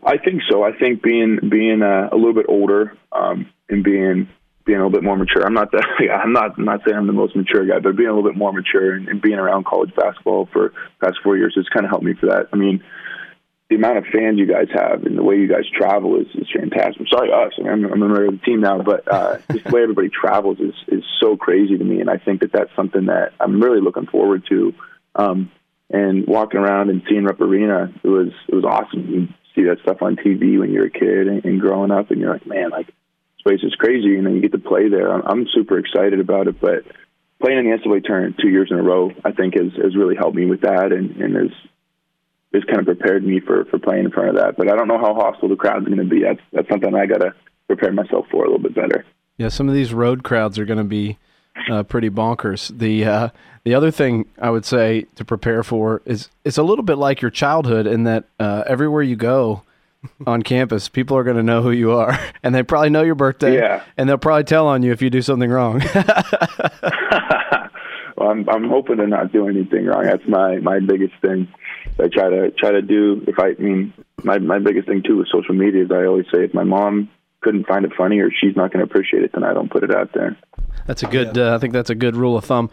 I 0.04 0.16
think 0.16 0.42
so. 0.50 0.62
I 0.62 0.72
think 0.72 1.02
being 1.02 1.38
being 1.48 1.82
uh, 1.82 2.08
a 2.10 2.16
little 2.16 2.32
bit 2.32 2.46
older 2.48 2.96
um, 3.12 3.50
and 3.68 3.84
being 3.84 4.28
being 4.70 4.78
a 4.78 4.84
little 4.84 4.96
bit 4.96 5.02
more 5.02 5.16
mature. 5.16 5.44
I'm 5.44 5.52
not 5.52 5.72
that. 5.72 5.84
Yeah, 6.00 6.14
I'm 6.14 6.32
not 6.32 6.56
I'm 6.56 6.64
not 6.64 6.82
saying 6.86 6.96
I'm 6.96 7.08
the 7.08 7.12
most 7.12 7.34
mature 7.34 7.66
guy, 7.66 7.80
but 7.80 7.96
being 7.96 8.08
a 8.08 8.14
little 8.14 8.28
bit 8.28 8.38
more 8.38 8.52
mature 8.52 8.94
and, 8.94 9.08
and 9.08 9.20
being 9.20 9.38
around 9.38 9.66
college 9.66 9.92
basketball 9.96 10.48
for 10.52 10.68
the 10.70 11.06
past 11.06 11.18
four 11.24 11.36
years 11.36 11.54
has 11.56 11.68
kind 11.74 11.84
of 11.84 11.90
helped 11.90 12.04
me 12.04 12.14
for 12.14 12.26
that. 12.26 12.46
I 12.52 12.56
mean, 12.56 12.82
the 13.68 13.74
amount 13.74 13.98
of 13.98 14.04
fans 14.12 14.38
you 14.38 14.46
guys 14.46 14.68
have 14.72 15.02
and 15.02 15.18
the 15.18 15.24
way 15.24 15.36
you 15.36 15.48
guys 15.48 15.64
travel 15.76 16.20
is, 16.20 16.28
is 16.34 16.46
fantastic. 16.54 17.00
I'm 17.00 17.06
sorry, 17.08 17.32
us. 17.32 17.52
I 17.58 17.62
mean, 17.62 17.72
I'm, 17.72 17.84
I'm 17.86 17.92
a 17.92 17.96
member 17.96 18.26
of 18.26 18.32
the 18.38 18.46
team 18.46 18.60
now, 18.60 18.80
but 18.80 19.12
uh, 19.12 19.38
just 19.52 19.64
the 19.64 19.74
way 19.74 19.82
everybody 19.82 20.08
travels 20.08 20.60
is 20.60 20.74
is 20.86 21.02
so 21.20 21.36
crazy 21.36 21.76
to 21.76 21.84
me, 21.84 22.00
and 22.00 22.08
I 22.08 22.18
think 22.18 22.40
that 22.42 22.52
that's 22.52 22.74
something 22.76 23.06
that 23.06 23.32
I'm 23.40 23.60
really 23.60 23.80
looking 23.80 24.06
forward 24.06 24.44
to. 24.50 24.72
Um, 25.16 25.50
and 25.92 26.28
walking 26.28 26.60
around 26.60 26.90
and 26.90 27.02
seeing 27.08 27.24
Rupp 27.24 27.40
Arena, 27.40 27.92
it 28.04 28.08
was 28.08 28.28
it 28.46 28.54
was 28.54 28.64
awesome. 28.64 29.10
You 29.10 29.28
see 29.56 29.64
that 29.64 29.80
stuff 29.82 30.00
on 30.00 30.14
TV 30.14 30.60
when 30.60 30.70
you're 30.70 30.86
a 30.86 30.90
kid 30.90 31.26
and, 31.26 31.44
and 31.44 31.60
growing 31.60 31.90
up, 31.90 32.12
and 32.12 32.20
you're 32.20 32.32
like, 32.32 32.46
man, 32.46 32.70
like 32.70 32.94
this 33.40 33.58
place 33.58 33.62
is 33.62 33.74
crazy, 33.74 34.16
and 34.16 34.26
then 34.26 34.34
you 34.34 34.42
get 34.42 34.52
to 34.52 34.58
play 34.58 34.88
there. 34.88 35.12
I'm, 35.12 35.22
I'm 35.26 35.46
super 35.52 35.78
excited 35.78 36.20
about 36.20 36.48
it, 36.48 36.60
but 36.60 36.84
playing 37.40 37.58
in 37.58 37.70
the 37.70 37.76
NCAA 37.76 38.04
tournament 38.04 38.36
two 38.40 38.48
years 38.48 38.68
in 38.70 38.78
a 38.78 38.82
row, 38.82 39.10
I 39.24 39.32
think 39.32 39.54
has 39.54 39.72
has 39.82 39.96
really 39.96 40.16
helped 40.16 40.36
me 40.36 40.46
with 40.46 40.62
that, 40.62 40.92
and 40.92 41.16
and 41.16 41.36
has 41.36 41.50
has 42.52 42.64
kind 42.64 42.80
of 42.80 42.86
prepared 42.86 43.24
me 43.24 43.40
for 43.40 43.64
for 43.66 43.78
playing 43.78 44.04
in 44.04 44.10
front 44.10 44.30
of 44.30 44.36
that. 44.36 44.56
But 44.56 44.70
I 44.70 44.76
don't 44.76 44.88
know 44.88 44.98
how 44.98 45.14
hostile 45.14 45.48
the 45.48 45.56
crowd's 45.56 45.86
going 45.86 45.98
to 45.98 46.04
be. 46.04 46.22
That's 46.22 46.40
that's 46.52 46.68
something 46.68 46.94
I 46.94 47.06
got 47.06 47.20
to 47.20 47.34
prepare 47.66 47.92
myself 47.92 48.26
for 48.30 48.44
a 48.44 48.50
little 48.50 48.62
bit 48.62 48.74
better. 48.74 49.04
Yeah, 49.36 49.48
some 49.48 49.68
of 49.68 49.74
these 49.74 49.94
road 49.94 50.22
crowds 50.22 50.58
are 50.58 50.66
going 50.66 50.78
to 50.78 50.84
be 50.84 51.18
uh, 51.70 51.82
pretty 51.84 52.10
bonkers. 52.10 52.76
The 52.76 53.04
uh, 53.04 53.28
the 53.64 53.74
other 53.74 53.90
thing 53.90 54.26
I 54.40 54.50
would 54.50 54.64
say 54.64 55.06
to 55.14 55.24
prepare 55.24 55.62
for 55.62 56.02
is 56.04 56.28
it's 56.44 56.58
a 56.58 56.62
little 56.62 56.84
bit 56.84 56.96
like 56.96 57.22
your 57.22 57.30
childhood 57.30 57.86
in 57.86 58.04
that 58.04 58.24
uh, 58.38 58.64
everywhere 58.66 59.02
you 59.02 59.16
go 59.16 59.62
on 60.26 60.42
campus, 60.42 60.88
people 60.88 61.16
are 61.16 61.24
going 61.24 61.36
to 61.36 61.42
know 61.42 61.62
who 61.62 61.70
you 61.70 61.92
are, 61.92 62.18
and 62.42 62.54
they 62.54 62.62
probably 62.62 62.90
know 62.90 63.02
your 63.02 63.14
birthday, 63.14 63.56
Yeah. 63.56 63.82
and 63.96 64.08
they'll 64.08 64.18
probably 64.18 64.44
tell 64.44 64.66
on 64.66 64.82
you 64.82 64.92
if 64.92 65.02
you 65.02 65.10
do 65.10 65.22
something 65.22 65.50
wrong. 65.50 65.82
well, 68.16 68.30
I'm 68.30 68.48
I'm 68.48 68.68
hoping 68.68 68.98
to 68.98 69.06
not 69.06 69.32
do 69.32 69.48
anything 69.48 69.86
wrong. 69.86 70.04
That's 70.04 70.26
my 70.28 70.56
my 70.58 70.80
biggest 70.80 71.14
thing. 71.20 71.48
I 71.98 72.08
try 72.08 72.28
to 72.30 72.50
try 72.52 72.70
to 72.72 72.82
do. 72.82 73.22
If 73.26 73.38
I, 73.38 73.48
I 73.50 73.54
mean, 73.58 73.92
my 74.24 74.38
my 74.38 74.58
biggest 74.58 74.88
thing 74.88 75.02
too 75.02 75.16
with 75.18 75.28
social 75.28 75.54
media 75.54 75.84
is 75.84 75.90
I 75.90 76.04
always 76.04 76.26
say 76.32 76.44
if 76.44 76.54
my 76.54 76.64
mom 76.64 77.08
couldn't 77.40 77.66
find 77.66 77.84
it 77.84 77.92
funny 77.96 78.18
or 78.20 78.30
she's 78.30 78.54
not 78.56 78.72
going 78.72 78.84
to 78.84 78.90
appreciate 78.90 79.22
it, 79.22 79.32
then 79.32 79.44
I 79.44 79.54
don't 79.54 79.70
put 79.70 79.82
it 79.82 79.94
out 79.94 80.10
there. 80.14 80.36
that's 80.86 81.02
a 81.02 81.06
good. 81.06 81.36
Uh, 81.38 81.54
I 81.54 81.58
think 81.58 81.72
that's 81.72 81.90
a 81.90 81.94
good 81.94 82.16
rule 82.16 82.36
of 82.36 82.44
thumb. 82.44 82.70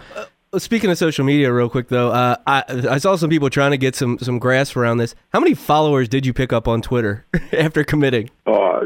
Well, 0.52 0.60
Speaking 0.62 0.90
of 0.90 0.98
social 0.98 1.26
media, 1.26 1.52
real 1.52 1.70
quick 1.70 1.90
though, 1.90 2.12
uh, 2.12 2.38
I 2.48 2.64
I 2.90 2.98
saw 3.00 3.16
some 3.18 3.30
people 3.30 3.50
trying 3.50 3.72
to 3.72 3.78
get 3.78 3.96
some 3.96 4.18
some 4.20 4.40
grasp 4.40 4.78
around 4.78 4.98
this. 4.98 5.14
How 5.34 5.40
many 5.40 5.54
followers 5.54 6.08
did 6.08 6.26
you 6.26 6.34
pick 6.34 6.54
up 6.54 6.68
on 6.68 6.82
Twitter 6.82 7.26
after 7.52 7.84
committing? 7.84 8.30
Uh, 8.46 8.86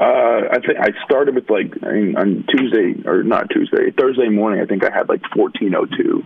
uh, 0.00 0.48
I 0.50 0.58
think 0.64 0.78
I 0.80 0.88
started 1.04 1.34
with 1.34 1.50
like 1.50 1.74
I 1.82 1.92
mean, 1.92 2.16
on 2.16 2.44
Tuesday 2.48 3.02
or 3.04 3.22
not 3.22 3.50
Tuesday, 3.50 3.90
Thursday 3.90 4.28
morning. 4.28 4.60
I 4.60 4.64
think 4.64 4.82
I 4.82 4.90
had 4.90 5.08
like 5.10 5.20
fourteen 5.34 5.74
oh 5.74 5.84
two 5.84 6.24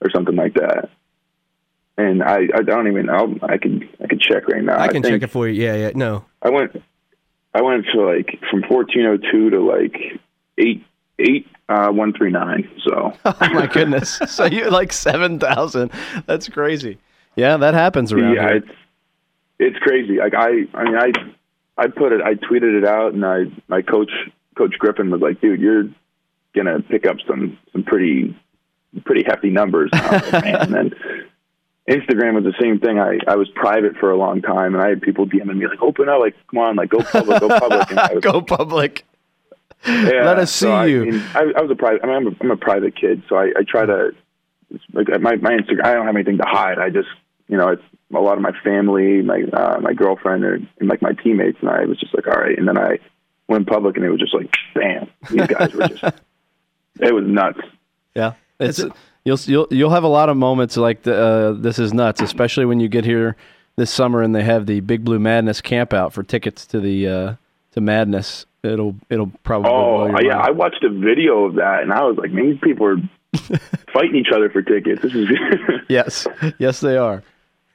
or 0.00 0.10
something 0.10 0.36
like 0.36 0.54
that. 0.54 0.90
And 1.98 2.22
I, 2.22 2.48
I 2.54 2.62
don't 2.62 2.86
even 2.86 3.10
I'll, 3.10 3.34
I 3.42 3.58
can 3.58 3.88
I 4.02 4.06
can 4.06 4.18
check 4.20 4.46
right 4.48 4.62
now. 4.62 4.78
I 4.78 4.88
can 4.88 5.02
think 5.02 5.14
check 5.14 5.22
it 5.22 5.32
for 5.32 5.48
you. 5.48 5.60
Yeah, 5.60 5.74
yeah. 5.74 5.90
No, 5.94 6.24
I 6.40 6.50
went 6.50 6.80
I 7.52 7.62
went 7.62 7.86
to 7.92 8.00
like 8.00 8.38
from 8.50 8.62
fourteen 8.68 9.06
oh 9.06 9.16
two 9.16 9.50
to 9.50 9.60
like 9.60 9.96
eight 10.58 10.84
eight 11.18 11.48
uh 11.72 11.90
one 11.90 12.12
three 12.12 12.30
nine. 12.30 12.68
So 12.84 13.12
Oh 13.24 13.36
my 13.40 13.66
goodness! 13.66 14.20
so 14.28 14.44
you 14.44 14.70
like 14.70 14.92
seven 14.92 15.38
thousand. 15.38 15.90
That's 16.26 16.48
crazy. 16.48 16.98
Yeah, 17.36 17.56
that 17.56 17.74
happens 17.74 18.12
around 18.12 18.34
yeah, 18.34 18.48
here. 18.48 18.56
it's 18.56 18.68
it's 19.58 19.78
crazy. 19.78 20.18
Like 20.18 20.34
I 20.34 20.66
I 20.74 20.84
mean 20.84 20.96
I 20.96 21.12
I 21.78 21.86
put 21.88 22.12
it 22.12 22.20
I 22.20 22.34
tweeted 22.34 22.76
it 22.78 22.84
out 22.84 23.14
and 23.14 23.24
I 23.24 23.44
my 23.68 23.82
coach 23.82 24.10
Coach 24.56 24.78
Griffin 24.78 25.10
was 25.10 25.20
like, 25.20 25.40
dude, 25.40 25.60
you're 25.60 25.88
gonna 26.54 26.80
pick 26.80 27.06
up 27.06 27.16
some 27.26 27.58
some 27.72 27.82
pretty 27.82 28.36
pretty 29.04 29.24
hefty 29.26 29.50
numbers. 29.50 29.90
And 30.02 30.32
like, 30.32 30.44
and 30.44 30.74
then 30.74 30.94
Instagram 31.88 32.34
was 32.34 32.44
the 32.44 32.54
same 32.60 32.78
thing. 32.78 32.98
I, 33.00 33.18
I 33.26 33.36
was 33.36 33.48
private 33.54 33.96
for 33.96 34.10
a 34.10 34.16
long 34.16 34.40
time, 34.40 34.74
and 34.74 34.82
I 34.82 34.88
had 34.88 35.02
people 35.02 35.26
DMing 35.26 35.56
me 35.56 35.66
like, 35.66 35.82
"Open 35.82 36.08
up, 36.08 36.20
like, 36.20 36.36
come 36.48 36.60
on, 36.60 36.76
like, 36.76 36.90
go 36.90 37.02
public, 37.02 37.40
go 37.40 37.48
public." 37.48 37.90
And 37.90 37.98
I 37.98 38.12
was, 38.14 38.22
Go 38.22 38.40
public. 38.40 39.04
Yeah, 39.86 40.24
Let 40.24 40.38
us 40.38 40.52
so 40.52 40.66
see 40.66 40.72
I, 40.72 40.86
you. 40.86 41.04
mean, 41.06 41.22
I, 41.34 41.40
I 41.56 41.62
was 41.62 41.70
a 41.70 41.74
private. 41.74 42.02
I 42.04 42.06
mean, 42.06 42.16
I'm 42.16 42.26
a, 42.28 42.30
I'm 42.40 42.50
a 42.52 42.56
private 42.56 42.94
kid, 42.94 43.22
so 43.28 43.36
I, 43.36 43.46
I 43.56 43.62
try 43.66 43.84
to 43.84 44.10
like 44.92 45.08
my 45.20 45.36
my 45.36 45.50
Instagram. 45.50 45.84
I 45.84 45.94
don't 45.94 46.06
have 46.06 46.14
anything 46.14 46.38
to 46.38 46.46
hide. 46.46 46.78
I 46.78 46.88
just 46.90 47.08
you 47.48 47.56
know, 47.56 47.68
it's 47.68 47.82
a 48.14 48.18
lot 48.18 48.36
of 48.36 48.42
my 48.42 48.52
family, 48.64 49.22
my 49.22 49.42
uh, 49.52 49.80
my 49.80 49.92
girlfriend, 49.92 50.44
and, 50.44 50.68
and 50.78 50.88
like 50.88 51.02
my 51.02 51.12
teammates, 51.12 51.58
and 51.60 51.68
I 51.68 51.84
was 51.84 51.98
just 51.98 52.14
like, 52.14 52.26
all 52.26 52.40
right. 52.40 52.56
And 52.56 52.68
then 52.68 52.78
I 52.78 52.98
went 53.48 53.66
public, 53.66 53.96
and 53.96 54.04
it 54.04 54.10
was 54.10 54.20
just 54.20 54.34
like, 54.34 54.54
bam, 54.74 55.10
these 55.30 55.46
guys 55.46 55.72
were 55.72 55.88
just. 55.88 56.14
It 57.00 57.14
was 57.14 57.24
nuts. 57.26 57.58
Yeah, 58.14 58.34
it's 58.60 58.84
you'll 59.24 59.38
you'll 59.46 59.66
you'll 59.70 59.90
have 59.90 60.04
a 60.04 60.08
lot 60.08 60.28
of 60.28 60.36
moments 60.36 60.76
like 60.76 61.02
the, 61.02 61.16
uh, 61.16 61.52
this 61.52 61.78
is 61.78 61.94
nuts, 61.94 62.20
especially 62.20 62.66
when 62.66 62.80
you 62.80 62.88
get 62.88 63.06
here 63.06 63.34
this 63.76 63.90
summer 63.90 64.20
and 64.22 64.34
they 64.34 64.42
have 64.42 64.66
the 64.66 64.80
Big 64.80 65.02
Blue 65.02 65.18
Madness 65.18 65.62
camp 65.62 65.94
out 65.94 66.12
for 66.12 66.22
tickets 66.22 66.66
to 66.66 66.80
the 66.80 67.08
uh, 67.08 67.34
to 67.72 67.80
Madness. 67.80 68.44
It'll 68.62 68.94
it'll 69.10 69.32
probably 69.42 69.68
blow 69.70 70.02
Oh 70.02 70.06
your 70.06 70.24
yeah, 70.24 70.38
I 70.38 70.50
watched 70.50 70.84
a 70.84 70.88
video 70.90 71.46
of 71.46 71.56
that, 71.56 71.82
and 71.82 71.92
I 71.92 72.02
was 72.04 72.16
like, 72.16 72.30
man, 72.30 72.50
these 72.50 72.60
people 72.62 72.86
are 72.86 72.96
fighting 73.92 74.16
each 74.16 74.28
other 74.34 74.48
for 74.50 74.62
tickets. 74.62 75.02
This 75.02 75.14
is. 75.14 75.28
yes, 75.88 76.26
yes 76.58 76.80
they 76.80 76.96
are. 76.96 77.22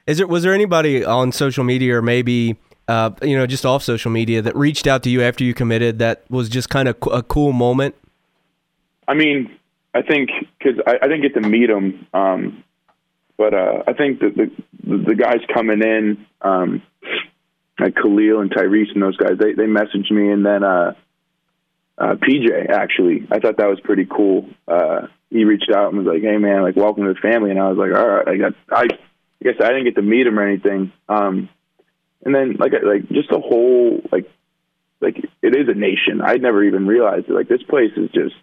is 0.05 0.17
there 0.17 0.27
was 0.27 0.43
there 0.43 0.53
anybody 0.53 1.03
on 1.03 1.31
social 1.31 1.63
media 1.65 1.97
or 1.97 2.01
maybe 2.01 2.55
uh, 2.87 3.11
you 3.21 3.37
know 3.37 3.45
just 3.45 3.65
off 3.65 3.83
social 3.83 4.11
media 4.11 4.41
that 4.41 4.55
reached 4.55 4.87
out 4.87 5.03
to 5.03 5.09
you 5.09 5.21
after 5.21 5.43
you 5.43 5.53
committed 5.53 5.99
that 5.99 6.23
was 6.29 6.47
just 6.47 6.69
kind 6.69 6.87
of 6.87 6.95
a 7.11 7.21
cool 7.21 7.51
moment? 7.51 7.95
I 9.09 9.13
mean, 9.13 9.51
I 9.93 10.01
think 10.03 10.29
because 10.57 10.79
I, 10.87 10.99
I 11.01 11.07
didn't 11.07 11.21
get 11.21 11.33
to 11.33 11.41
meet 11.41 11.67
them, 11.67 12.07
um, 12.13 12.63
but 13.37 13.53
uh, 13.53 13.83
I 13.87 13.93
think 13.93 14.19
that 14.21 14.35
the, 14.37 14.51
the 14.85 14.97
the 15.09 15.15
guys 15.15 15.39
coming 15.53 15.81
in, 15.81 16.25
um, 16.41 16.81
like 17.79 17.95
Khalil 17.95 18.41
and 18.41 18.51
Tyrese 18.51 18.93
and 18.93 19.01
those 19.01 19.17
guys, 19.17 19.37
they 19.39 19.53
they 19.53 19.65
messaged 19.65 20.11
me, 20.11 20.31
and 20.31 20.45
then 20.45 20.63
uh, 20.63 20.93
uh, 21.97 22.15
PJ 22.15 22.69
actually, 22.69 23.27
I 23.31 23.39
thought 23.39 23.57
that 23.57 23.69
was 23.69 23.79
pretty 23.81 24.05
cool. 24.05 24.49
Uh, 24.67 25.07
he 25.29 25.43
reached 25.43 25.71
out 25.73 25.93
and 25.93 26.03
was 26.03 26.07
like, 26.07 26.23
"Hey 26.23 26.37
man, 26.37 26.63
like 26.63 26.75
welcome 26.75 27.05
to 27.05 27.13
the 27.13 27.19
family," 27.19 27.51
and 27.51 27.59
I 27.59 27.69
was 27.69 27.77
like, 27.77 27.93
"All 27.93 28.07
right, 28.07 28.27
I 28.27 28.37
got 28.37 28.53
I." 28.71 28.87
I 29.39 29.45
guess 29.45 29.61
I 29.61 29.67
didn't 29.67 29.85
get 29.85 29.95
to 29.95 30.01
meet 30.01 30.25
him 30.25 30.39
or 30.39 30.47
anything. 30.47 30.91
Um, 31.07 31.49
and 32.25 32.33
then 32.33 32.55
like 32.59 32.71
like 32.83 33.07
just 33.09 33.29
the 33.29 33.39
whole 33.39 34.01
like 34.11 34.29
like 34.99 35.17
it 35.41 35.55
is 35.55 35.67
a 35.69 35.73
nation. 35.73 36.21
I'd 36.23 36.41
never 36.41 36.63
even 36.63 36.87
realized 36.87 37.29
it. 37.29 37.33
Like 37.33 37.47
this 37.47 37.63
place 37.63 37.91
is 37.95 38.09
just 38.11 38.35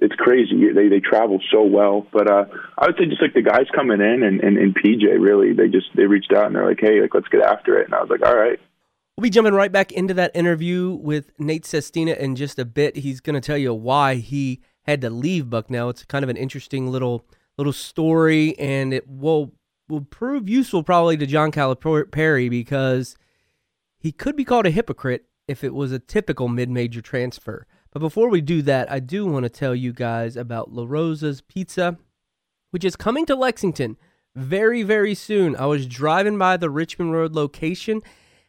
it's 0.00 0.14
crazy. 0.14 0.72
They 0.72 0.88
they 0.88 1.00
travel 1.00 1.40
so 1.52 1.62
well. 1.62 2.06
But 2.12 2.30
uh, 2.30 2.44
I 2.78 2.86
would 2.86 2.96
say 2.98 3.06
just 3.06 3.22
like 3.22 3.34
the 3.34 3.42
guys 3.42 3.66
coming 3.74 4.00
in 4.00 4.22
and, 4.22 4.40
and, 4.40 4.56
and 4.56 4.74
PJ 4.74 5.02
really 5.20 5.52
they 5.52 5.68
just 5.68 5.86
they 5.94 6.04
reached 6.06 6.32
out 6.32 6.46
and 6.46 6.54
they're 6.54 6.66
like, 6.66 6.80
hey, 6.80 7.00
like 7.00 7.14
let's 7.14 7.28
get 7.28 7.42
after 7.42 7.78
it. 7.78 7.86
And 7.86 7.94
I 7.94 8.00
was 8.00 8.10
like, 8.10 8.22
all 8.22 8.36
right. 8.36 8.58
We'll 9.16 9.24
be 9.24 9.30
jumping 9.30 9.52
right 9.52 9.70
back 9.70 9.92
into 9.92 10.14
that 10.14 10.30
interview 10.34 10.92
with 10.92 11.30
Nate 11.38 11.66
Sestina 11.66 12.12
in 12.12 12.36
just 12.36 12.58
a 12.58 12.64
bit. 12.64 12.96
He's 12.96 13.20
going 13.20 13.34
to 13.34 13.40
tell 13.40 13.58
you 13.58 13.74
why 13.74 14.14
he 14.14 14.62
had 14.84 15.02
to 15.02 15.10
leave 15.10 15.50
Bucknell. 15.50 15.90
It's 15.90 16.04
kind 16.04 16.22
of 16.22 16.30
an 16.30 16.38
interesting 16.38 16.90
little 16.90 17.26
little 17.58 17.74
story, 17.74 18.58
and 18.58 18.94
it 18.94 19.06
will 19.06 19.52
will 19.88 20.00
prove 20.00 20.48
useful 20.48 20.82
probably 20.82 21.18
to 21.18 21.26
John 21.26 21.52
Calipari 21.52 22.48
because 22.48 23.16
he 23.98 24.12
could 24.12 24.36
be 24.36 24.44
called 24.44 24.66
a 24.66 24.70
hypocrite 24.70 25.26
if 25.46 25.62
it 25.62 25.74
was 25.74 25.92
a 25.92 25.98
typical 25.98 26.48
mid-major 26.48 27.02
transfer. 27.02 27.66
But 27.92 28.00
before 28.00 28.28
we 28.28 28.40
do 28.40 28.62
that, 28.62 28.90
I 28.90 29.00
do 29.00 29.26
want 29.26 29.44
to 29.44 29.48
tell 29.48 29.74
you 29.74 29.92
guys 29.92 30.36
about 30.36 30.72
La 30.72 30.84
Rosa's 30.86 31.40
Pizza, 31.40 31.98
which 32.70 32.84
is 32.84 32.94
coming 32.96 33.26
to 33.26 33.34
Lexington 33.34 33.96
very, 34.34 34.82
very 34.82 35.14
soon. 35.14 35.56
I 35.56 35.66
was 35.66 35.86
driving 35.86 36.38
by 36.38 36.56
the 36.56 36.70
Richmond 36.70 37.12
Road 37.12 37.32
location 37.32 38.02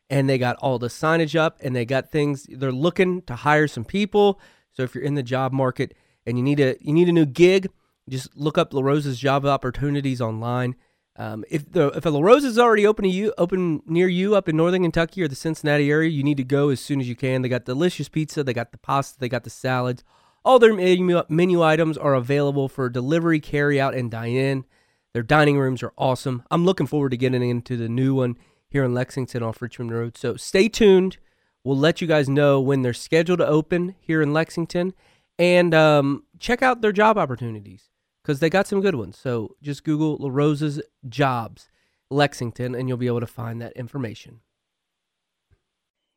and 0.09 0.29
they 0.29 0.37
got 0.37 0.57
all 0.57 0.77
the 0.77 0.89
signage 0.89 1.35
up 1.35 1.57
and 1.61 1.75
they 1.75 1.85
got 1.85 2.11
things 2.11 2.45
they're 2.49 2.71
looking 2.71 3.21
to 3.23 3.35
hire 3.35 3.67
some 3.67 3.85
people. 3.85 4.39
So 4.73 4.83
if 4.83 4.93
you're 4.93 5.03
in 5.03 5.15
the 5.15 5.23
job 5.23 5.53
market 5.53 5.95
and 6.25 6.37
you 6.37 6.43
need 6.43 6.59
a 6.59 6.75
you 6.79 6.93
need 6.93 7.09
a 7.09 7.13
new 7.13 7.25
gig, 7.25 7.69
just 8.09 8.35
look 8.35 8.57
up 8.57 8.73
La 8.73 8.81
Rosa's 8.81 9.17
job 9.17 9.45
opportunities 9.45 10.21
online. 10.21 10.75
Um, 11.17 11.43
if 11.49 11.69
the 11.69 11.87
if 11.89 12.05
a 12.05 12.09
La 12.09 12.21
Rosa 12.21 12.47
is 12.47 12.57
already 12.57 12.87
open 12.87 13.03
to 13.03 13.09
you, 13.09 13.33
open 13.37 13.81
near 13.85 14.07
you 14.07 14.35
up 14.35 14.47
in 14.47 14.55
northern 14.55 14.83
Kentucky 14.83 15.21
or 15.21 15.27
the 15.27 15.35
Cincinnati 15.35 15.91
area, 15.91 16.09
you 16.09 16.23
need 16.23 16.37
to 16.37 16.43
go 16.43 16.69
as 16.69 16.79
soon 16.79 17.01
as 17.01 17.09
you 17.09 17.15
can. 17.15 17.41
They 17.41 17.49
got 17.49 17.65
delicious 17.65 18.07
pizza, 18.07 18.43
they 18.43 18.53
got 18.53 18.71
the 18.71 18.77
pasta, 18.77 19.19
they 19.19 19.29
got 19.29 19.43
the 19.43 19.49
salads. 19.49 20.03
All 20.43 20.57
their 20.57 20.73
menu, 20.73 21.21
menu 21.29 21.61
items 21.61 21.97
are 21.97 22.15
available 22.15 22.67
for 22.67 22.89
delivery, 22.89 23.39
carry 23.39 23.79
out, 23.79 23.93
and 23.93 24.09
dine 24.09 24.33
in. 24.33 24.65
Their 25.13 25.21
dining 25.21 25.59
rooms 25.59 25.83
are 25.83 25.93
awesome. 25.97 26.43
I'm 26.49 26.65
looking 26.65 26.87
forward 26.87 27.11
to 27.11 27.17
getting 27.17 27.47
into 27.47 27.75
the 27.77 27.89
new 27.89 28.15
one 28.15 28.37
here 28.69 28.83
in 28.83 28.93
Lexington 28.93 29.43
off 29.43 29.61
Richmond 29.61 29.91
Road. 29.91 30.17
So 30.17 30.37
stay 30.37 30.69
tuned. 30.69 31.17
We'll 31.63 31.77
let 31.77 32.01
you 32.01 32.07
guys 32.07 32.29
know 32.29 32.59
when 32.59 32.81
they're 32.81 32.93
scheduled 32.93 33.39
to 33.39 33.45
open 33.45 33.95
here 33.99 34.21
in 34.21 34.33
Lexington, 34.33 34.93
and 35.37 35.75
um, 35.75 36.23
check 36.39 36.63
out 36.63 36.81
their 36.81 36.93
job 36.93 37.17
opportunities 37.17 37.90
because 38.21 38.39
they 38.39 38.49
got 38.49 38.67
some 38.67 38.81
good 38.81 38.95
ones. 38.95 39.17
So 39.17 39.55
just 39.61 39.83
Google 39.83 40.17
La 40.19 40.29
Rosa's 40.29 40.81
Jobs 41.07 41.69
Lexington 42.09 42.75
and 42.75 42.87
you'll 42.87 42.97
be 42.97 43.07
able 43.07 43.19
to 43.19 43.27
find 43.27 43.61
that 43.61 43.73
information. 43.73 44.41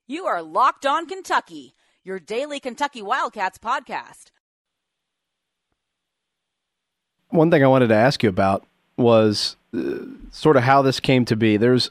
You 0.07 0.27
are 0.27 0.43
Locked 0.43 0.85
On 0.85 1.07
Kentucky, 1.07 1.75
your 2.03 2.19
daily 2.19 2.61
Kentucky 2.61 3.01
Wildcats 3.01 3.59
podcast. 3.59 4.33
One 7.31 7.51
thing 7.51 7.65
I 7.65 7.69
wanted 7.69 7.89
to 7.89 7.95
ask 7.95 8.23
you 8.23 8.29
about 8.29 8.67
was 8.97 9.57
uh, 9.77 10.05
sort 10.31 10.57
of 10.57 10.63
how 10.63 10.83
this 10.83 11.01
came 11.01 11.25
to 11.25 11.37
be. 11.37 11.57
There's 11.57 11.91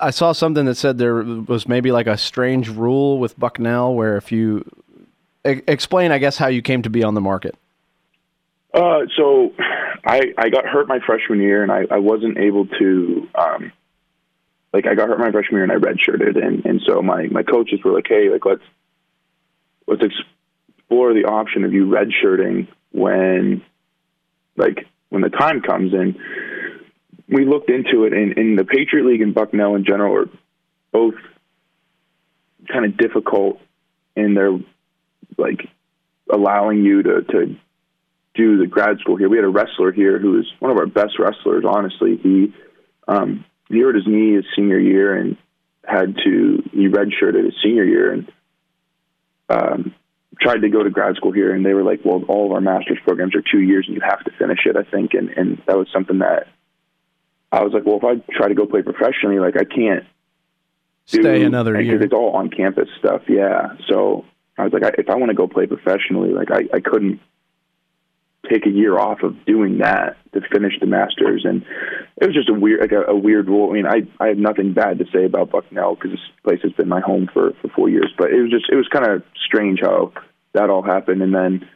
I 0.00 0.10
saw 0.10 0.32
something 0.32 0.66
that 0.66 0.74
said 0.74 0.98
there 0.98 1.22
was 1.22 1.68
maybe 1.68 1.92
like 1.92 2.06
a 2.06 2.18
strange 2.18 2.68
rule 2.68 3.18
with 3.18 3.38
Bucknell 3.38 3.94
where 3.94 4.16
if 4.16 4.30
you 4.30 4.68
explain, 5.44 6.12
I 6.12 6.18
guess, 6.18 6.36
how 6.36 6.48
you 6.48 6.60
came 6.60 6.82
to 6.82 6.90
be 6.90 7.02
on 7.02 7.14
the 7.14 7.20
market. 7.20 7.56
Uh, 8.76 9.06
so 9.16 9.54
I 10.04 10.34
I 10.36 10.50
got 10.50 10.66
hurt 10.66 10.86
my 10.86 10.98
freshman 11.04 11.40
year, 11.40 11.62
and 11.62 11.72
I, 11.72 11.86
I 11.90 11.98
wasn't 11.98 12.36
able 12.36 12.66
to 12.66 13.28
um, 13.34 13.72
like 14.74 14.86
I 14.86 14.94
got 14.94 15.08
hurt 15.08 15.18
my 15.18 15.30
freshman 15.30 15.60
year, 15.60 15.62
and 15.62 15.72
I 15.72 15.76
redshirted, 15.76 16.36
and 16.36 16.66
and 16.66 16.82
so 16.86 17.00
my 17.00 17.26
my 17.28 17.42
coaches 17.42 17.80
were 17.82 17.92
like, 17.92 18.06
hey, 18.06 18.28
like 18.28 18.44
let's 18.44 18.62
let's 19.86 20.02
explore 20.02 21.14
the 21.14 21.24
option 21.24 21.64
of 21.64 21.72
you 21.72 21.86
redshirting 21.86 22.68
when 22.92 23.62
like 24.58 24.86
when 25.08 25.22
the 25.22 25.30
time 25.30 25.62
comes, 25.62 25.94
and 25.94 26.18
we 27.28 27.46
looked 27.46 27.70
into 27.70 28.04
it, 28.04 28.12
and, 28.12 28.36
and 28.36 28.58
the 28.58 28.64
Patriot 28.64 29.06
League 29.06 29.22
and 29.22 29.34
Bucknell 29.34 29.74
in 29.74 29.86
general 29.86 30.14
are 30.14 30.30
both 30.92 31.14
kind 32.70 32.84
of 32.84 32.98
difficult 32.98 33.58
in 34.14 34.34
their 34.34 34.52
like 35.38 35.66
allowing 36.30 36.84
you 36.84 37.02
to 37.02 37.22
to 37.22 37.56
do 38.36 38.58
the 38.58 38.66
grad 38.66 38.98
school 39.00 39.16
here. 39.16 39.28
We 39.28 39.36
had 39.36 39.44
a 39.44 39.48
wrestler 39.48 39.92
here 39.92 40.18
who 40.18 40.32
was 40.32 40.46
one 40.58 40.70
of 40.70 40.76
our 40.76 40.86
best 40.86 41.18
wrestlers. 41.18 41.64
Honestly, 41.66 42.16
he 42.22 42.54
um, 43.08 43.44
he 43.68 43.80
hurt 43.80 43.94
his 43.94 44.06
knee 44.06 44.34
his 44.34 44.44
senior 44.54 44.78
year 44.78 45.16
and 45.16 45.36
had 45.84 46.16
to 46.24 46.62
he 46.72 46.88
redshirted 46.88 47.44
his 47.44 47.54
senior 47.62 47.84
year 47.84 48.12
and 48.12 48.32
um, 49.48 49.94
tried 50.40 50.58
to 50.58 50.68
go 50.68 50.82
to 50.82 50.90
grad 50.90 51.16
school 51.16 51.32
here. 51.32 51.54
And 51.54 51.64
they 51.64 51.74
were 51.74 51.82
like, 51.82 52.00
"Well, 52.04 52.22
all 52.28 52.46
of 52.46 52.52
our 52.52 52.60
master's 52.60 52.98
programs 53.04 53.34
are 53.34 53.42
two 53.42 53.60
years, 53.60 53.86
and 53.86 53.96
you 53.96 54.02
have 54.02 54.22
to 54.24 54.30
finish 54.38 54.60
it." 54.66 54.76
I 54.76 54.82
think, 54.82 55.14
and 55.14 55.30
and 55.30 55.62
that 55.66 55.76
was 55.76 55.88
something 55.92 56.18
that 56.18 56.48
I 57.50 57.62
was 57.62 57.72
like, 57.72 57.84
"Well, 57.86 57.96
if 57.96 58.04
I 58.04 58.36
try 58.36 58.48
to 58.48 58.54
go 58.54 58.66
play 58.66 58.82
professionally, 58.82 59.38
like 59.38 59.56
I 59.56 59.64
can't." 59.64 60.04
Stay 61.08 61.44
another 61.44 61.80
year. 61.80 62.02
It's 62.02 62.12
all 62.12 62.34
on 62.34 62.50
campus 62.50 62.88
stuff, 62.98 63.22
yeah. 63.28 63.76
So 63.88 64.24
I 64.58 64.64
was 64.64 64.72
like, 64.72 64.82
I, 64.82 64.90
if 64.98 65.08
I 65.08 65.14
want 65.14 65.30
to 65.30 65.36
go 65.36 65.46
play 65.46 65.66
professionally, 65.66 66.30
like 66.30 66.50
I, 66.50 66.62
I 66.74 66.80
couldn't 66.80 67.20
take 68.48 68.66
a 68.66 68.70
year 68.70 68.98
off 68.98 69.22
of 69.22 69.44
doing 69.44 69.78
that 69.78 70.16
to 70.32 70.40
finish 70.52 70.74
the 70.80 70.86
Masters, 70.86 71.44
and 71.44 71.64
it 72.16 72.26
was 72.26 72.34
just 72.34 72.48
a 72.48 72.54
weird, 72.54 72.80
like 72.80 72.92
a, 72.92 73.10
a 73.10 73.16
weird 73.16 73.48
rule. 73.48 73.70
I 73.70 73.74
mean, 73.74 73.86
I 73.86 74.02
I 74.22 74.28
have 74.28 74.38
nothing 74.38 74.72
bad 74.72 74.98
to 74.98 75.04
say 75.12 75.24
about 75.24 75.50
Bucknell 75.50 75.94
because 75.94 76.12
this 76.12 76.20
place 76.44 76.60
has 76.62 76.72
been 76.72 76.88
my 76.88 77.00
home 77.00 77.28
for 77.32 77.52
for 77.62 77.68
four 77.68 77.88
years, 77.88 78.12
but 78.18 78.30
it 78.30 78.40
was 78.40 78.50
just 78.50 78.66
it 78.70 78.76
was 78.76 78.88
kind 78.88 79.06
of 79.06 79.22
strange 79.44 79.80
how 79.82 80.12
that 80.52 80.70
all 80.70 80.82
happened, 80.82 81.22
and 81.22 81.34
then 81.34 81.68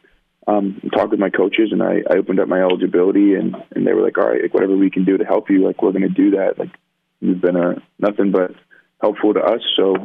um, 0.47 0.81
talked 0.93 1.11
with 1.11 1.19
my 1.19 1.29
coaches, 1.29 1.69
and 1.71 1.83
I, 1.83 2.01
I 2.09 2.17
opened 2.17 2.39
up 2.39 2.47
my 2.47 2.61
eligibility, 2.61 3.35
and 3.35 3.55
and 3.75 3.85
they 3.85 3.93
were 3.93 4.01
like, 4.01 4.17
all 4.17 4.27
right, 4.27 4.41
like 4.41 4.53
whatever 4.53 4.75
we 4.75 4.89
can 4.89 5.05
do 5.05 5.17
to 5.17 5.25
help 5.25 5.49
you, 5.49 5.65
like 5.65 5.81
we're 5.81 5.91
going 5.91 6.01
to 6.01 6.09
do 6.09 6.31
that. 6.31 6.57
Like 6.57 6.71
you've 7.19 7.41
been 7.41 7.55
a 7.55 7.81
nothing 7.99 8.31
but 8.31 8.51
helpful 8.99 9.33
to 9.33 9.39
us, 9.39 9.61
so 9.75 9.95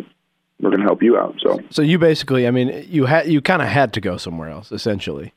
we're 0.60 0.70
going 0.70 0.80
to 0.80 0.86
help 0.86 1.02
you 1.02 1.18
out. 1.18 1.36
So, 1.42 1.60
so 1.70 1.82
you 1.82 1.98
basically, 1.98 2.46
I 2.46 2.50
mean, 2.50 2.86
you 2.88 3.06
had 3.06 3.28
you 3.28 3.40
kind 3.40 3.62
of 3.62 3.68
had 3.68 3.92
to 3.94 4.00
go 4.00 4.16
somewhere 4.16 4.48
else, 4.48 4.72
essentially. 4.72 5.32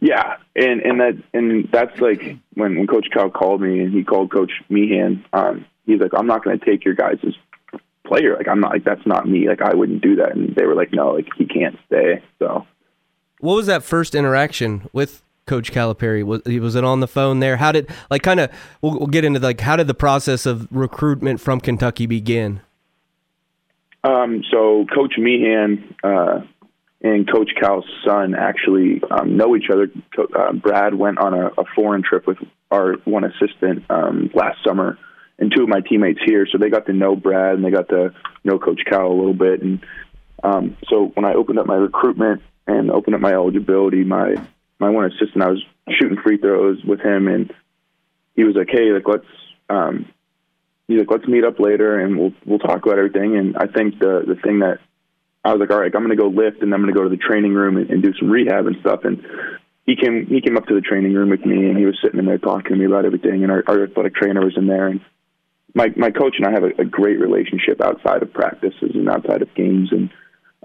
Yeah, 0.00 0.36
and 0.56 0.80
and 0.80 1.00
that 1.00 1.22
and 1.32 1.68
that's 1.70 1.98
like 2.00 2.20
when 2.54 2.76
when 2.76 2.86
Coach 2.86 3.08
Cal 3.12 3.30
called 3.30 3.60
me 3.60 3.80
and 3.80 3.92
he 3.92 4.02
called 4.02 4.32
Coach 4.32 4.52
Meehan. 4.68 5.24
Um, 5.32 5.66
he's 5.86 6.00
like, 6.00 6.12
I'm 6.16 6.26
not 6.26 6.44
going 6.44 6.58
to 6.58 6.64
take 6.64 6.84
your 6.84 6.94
guys' 6.94 7.18
as 7.26 7.34
player. 8.06 8.36
Like 8.36 8.48
I'm 8.48 8.60
not 8.60 8.72
like 8.72 8.84
that's 8.84 9.06
not 9.06 9.28
me. 9.28 9.48
Like 9.48 9.62
I 9.62 9.74
wouldn't 9.74 10.02
do 10.02 10.16
that. 10.16 10.36
And 10.36 10.54
they 10.54 10.64
were 10.66 10.74
like, 10.74 10.92
no, 10.92 11.12
like 11.12 11.28
he 11.36 11.46
can't 11.46 11.76
stay. 11.86 12.22
So, 12.38 12.66
what 13.40 13.54
was 13.54 13.66
that 13.66 13.82
first 13.82 14.14
interaction 14.14 14.88
with 14.92 15.22
Coach 15.46 15.72
Calipari? 15.72 16.24
Was 16.24 16.42
he 16.46 16.60
was 16.60 16.74
it 16.74 16.84
on 16.84 17.00
the 17.00 17.08
phone 17.08 17.40
there? 17.40 17.56
How 17.56 17.72
did 17.72 17.90
like 18.10 18.22
kind 18.22 18.40
of 18.40 18.50
we'll, 18.82 18.98
we'll 18.98 19.06
get 19.06 19.24
into 19.24 19.40
like 19.40 19.60
how 19.60 19.76
did 19.76 19.86
the 19.86 19.94
process 19.94 20.46
of 20.46 20.68
recruitment 20.70 21.40
from 21.40 21.60
Kentucky 21.60 22.06
begin? 22.06 22.60
Um, 24.04 24.44
so 24.50 24.84
Coach 24.94 25.14
Meehan, 25.16 25.94
uh, 26.04 26.40
and 27.04 27.30
Coach 27.30 27.50
Cal's 27.60 27.84
son 28.04 28.34
actually 28.34 29.02
um, 29.10 29.36
know 29.36 29.54
each 29.54 29.68
other. 29.70 29.88
Uh, 30.18 30.52
Brad 30.54 30.94
went 30.94 31.18
on 31.18 31.34
a, 31.34 31.48
a, 31.48 31.64
foreign 31.74 32.02
trip 32.02 32.26
with 32.26 32.38
our 32.70 32.94
one 33.04 33.24
assistant 33.24 33.84
um, 33.90 34.30
last 34.32 34.64
summer, 34.66 34.98
and 35.38 35.52
two 35.54 35.64
of 35.64 35.68
my 35.68 35.80
teammates 35.80 36.20
here, 36.24 36.46
so 36.50 36.56
they 36.56 36.70
got 36.70 36.86
to 36.86 36.94
know 36.94 37.14
Brad 37.14 37.56
and 37.56 37.64
they 37.64 37.70
got 37.70 37.90
to 37.90 38.14
know 38.42 38.58
Coach 38.58 38.80
Cal 38.88 39.06
a 39.06 39.12
little 39.12 39.34
bit. 39.34 39.62
And 39.62 39.84
um, 40.42 40.78
so 40.88 41.12
when 41.14 41.26
I 41.26 41.34
opened 41.34 41.58
up 41.58 41.66
my 41.66 41.76
recruitment 41.76 42.40
and 42.66 42.90
opened 42.90 43.14
up 43.14 43.20
my 43.20 43.32
eligibility, 43.32 44.02
my 44.02 44.36
my 44.78 44.88
one 44.88 45.04
assistant, 45.04 45.44
I 45.44 45.50
was 45.50 45.62
shooting 46.00 46.18
free 46.24 46.38
throws 46.38 46.82
with 46.84 47.00
him, 47.00 47.28
and 47.28 47.52
he 48.34 48.44
was 48.44 48.56
like, 48.56 48.68
"Hey, 48.70 48.92
like 48.92 49.06
let's." 49.06 49.26
Um, 49.68 50.06
he's 50.88 51.00
like, 51.00 51.10
"Let's 51.10 51.28
meet 51.28 51.44
up 51.44 51.60
later, 51.60 52.00
and 52.00 52.18
we'll 52.18 52.32
we'll 52.46 52.58
talk 52.58 52.86
about 52.86 52.96
everything." 52.96 53.36
And 53.36 53.56
I 53.58 53.66
think 53.66 53.98
the 53.98 54.24
the 54.26 54.36
thing 54.36 54.60
that 54.60 54.78
I 55.44 55.52
was 55.52 55.60
like, 55.60 55.70
all 55.70 55.78
right, 55.78 55.94
I'm 55.94 56.04
going 56.04 56.16
to 56.16 56.22
go 56.22 56.28
lift 56.28 56.62
and 56.62 56.72
I'm 56.72 56.80
going 56.80 56.92
to 56.92 56.98
go 56.98 57.04
to 57.04 57.10
the 57.10 57.20
training 57.20 57.52
room 57.52 57.76
and, 57.76 57.90
and 57.90 58.02
do 58.02 58.14
some 58.18 58.30
rehab 58.30 58.66
and 58.66 58.76
stuff. 58.80 59.00
And 59.04 59.22
he 59.86 59.94
came 59.96 60.26
he 60.26 60.40
came 60.40 60.56
up 60.56 60.66
to 60.66 60.74
the 60.74 60.80
training 60.80 61.12
room 61.12 61.30
with 61.30 61.44
me 61.44 61.68
and 61.68 61.76
he 61.76 61.84
was 61.84 61.98
sitting 62.02 62.18
in 62.18 62.26
there 62.26 62.38
talking 62.38 62.72
to 62.72 62.76
me 62.76 62.86
about 62.86 63.04
everything. 63.04 63.42
And 63.42 63.52
our, 63.52 63.62
our 63.66 63.84
athletic 63.84 64.14
trainer 64.14 64.42
was 64.42 64.56
in 64.56 64.66
there. 64.66 64.88
And 64.88 65.00
my 65.74 65.88
my 65.96 66.10
coach 66.10 66.36
and 66.38 66.46
I 66.46 66.52
have 66.52 66.64
a, 66.64 66.82
a 66.82 66.84
great 66.84 67.20
relationship 67.20 67.82
outside 67.82 68.22
of 68.22 68.32
practices 68.32 68.92
and 68.94 69.08
outside 69.10 69.42
of 69.42 69.54
games. 69.54 69.90
And 69.92 70.10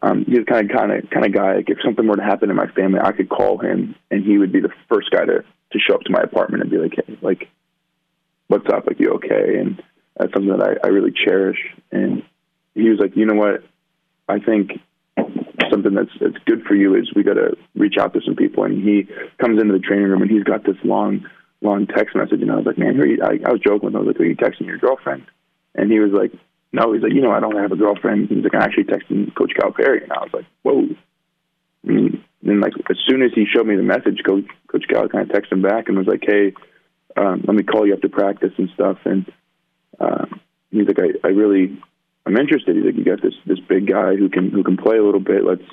um, 0.01 0.23
he's 0.25 0.45
kind 0.45 0.69
of 0.69 0.77
kind 0.77 0.91
of 0.93 1.09
kind 1.09 1.25
of 1.25 1.33
guy. 1.33 1.55
Like 1.55 1.69
if 1.69 1.79
something 1.83 2.07
were 2.07 2.15
to 2.15 2.23
happen 2.23 2.49
in 2.49 2.55
my 2.55 2.67
family, 2.67 2.99
I 3.03 3.11
could 3.11 3.27
call 3.27 3.57
him 3.57 3.95
and 4.09 4.23
he 4.23 4.37
would 4.37 4.53
be 4.53 4.61
the 4.61 4.71
first 4.87 5.11
guy 5.11 5.25
to 5.25 5.43
to 5.71 5.79
show 5.79 5.95
up 5.95 6.01
to 6.01 6.11
my 6.11 6.21
apartment 6.21 6.63
and 6.63 6.71
be 6.71 6.77
like, 6.77 6.93
hey, 6.95 7.17
like, 7.21 7.49
what's 8.47 8.67
up? 8.73 8.87
Like, 8.87 8.99
you 8.99 9.11
okay? 9.15 9.59
And 9.59 9.83
that's 10.17 10.33
something 10.33 10.57
that 10.57 10.63
I, 10.63 10.87
I 10.87 10.89
really 10.89 11.11
cherish. 11.11 11.59
And 11.91 12.23
he 12.73 12.89
was 12.89 12.99
like, 12.99 13.15
you 13.15 13.25
know 13.25 13.35
what? 13.35 13.63
I 14.29 14.39
think 14.39 14.71
something 15.69 15.93
that's 15.93 16.11
that's 16.19 16.37
good 16.45 16.63
for 16.63 16.75
you 16.75 16.95
is 16.95 17.11
we 17.15 17.23
got 17.23 17.33
to 17.33 17.57
reach 17.75 17.95
out 17.99 18.13
to 18.13 18.21
some 18.25 18.35
people. 18.35 18.63
And 18.63 18.83
he 18.83 19.07
comes 19.39 19.61
into 19.61 19.73
the 19.73 19.79
training 19.79 20.07
room 20.07 20.21
and 20.21 20.31
he's 20.31 20.43
got 20.43 20.63
this 20.63 20.77
long, 20.83 21.25
long 21.61 21.87
text 21.87 22.15
message. 22.15 22.41
And 22.41 22.51
I 22.51 22.55
was 22.55 22.65
like, 22.65 22.77
man, 22.77 22.95
who 22.95 23.01
are 23.01 23.07
you? 23.07 23.19
I, 23.23 23.39
I 23.45 23.51
was 23.51 23.61
joking 23.61 23.85
with 23.85 23.95
him. 23.95 24.01
I 24.01 24.03
was 24.03 24.07
like, 24.07 24.21
are 24.21 24.25
you 24.25 24.35
texting 24.35 24.67
your 24.67 24.77
girlfriend? 24.77 25.25
And 25.75 25.91
he 25.91 25.99
was 25.99 26.11
like, 26.11 26.31
no. 26.71 26.93
He's 26.93 27.03
like, 27.03 27.13
you 27.13 27.21
know, 27.21 27.31
I 27.31 27.39
don't 27.39 27.57
have 27.57 27.71
a 27.71 27.75
girlfriend. 27.75 28.29
He's 28.29 28.43
like, 28.43 28.55
I'm 28.55 28.61
actually 28.61 28.85
texting 28.85 29.33
Coach 29.35 29.53
Calipari. 29.59 30.03
And 30.03 30.11
I 30.11 30.19
was 30.21 30.31
like, 30.33 30.45
whoa. 30.63 30.87
And 31.83 32.23
then 32.41 32.61
like 32.61 32.73
as 32.89 32.97
soon 33.07 33.21
as 33.21 33.31
he 33.33 33.45
showed 33.45 33.67
me 33.67 33.75
the 33.75 33.83
message, 33.83 34.21
Coach 34.27 34.45
Coach 34.67 34.85
Cal 34.89 35.07
kind 35.09 35.29
of 35.29 35.35
texted 35.35 35.53
him 35.53 35.61
back 35.61 35.87
and 35.87 35.97
was 35.97 36.07
like, 36.07 36.23
"Hey, 36.25 36.53
um, 37.17 37.43
let 37.45 37.55
me 37.55 37.63
call 37.63 37.85
you 37.85 37.93
up 37.93 38.01
to 38.01 38.09
practice 38.09 38.53
and 38.57 38.69
stuff." 38.73 38.97
And 39.05 39.31
uh, 39.99 40.25
he's 40.71 40.87
like, 40.87 40.99
I, 40.99 41.27
"I 41.27 41.31
really, 41.31 41.77
I'm 42.29 42.37
interested." 42.37 42.75
He's 42.75 42.85
like, 42.85 42.97
"You 42.97 43.03
got 43.03 43.21
this 43.21 43.33
this 43.45 43.59
big 43.59 43.87
guy 43.87 44.15
who 44.15 44.29
can 44.29 44.51
who 44.51 44.63
can 44.63 44.77
play 44.77 44.97
a 44.97 45.03
little 45.03 45.19
bit. 45.19 45.43
Let's 45.43 45.65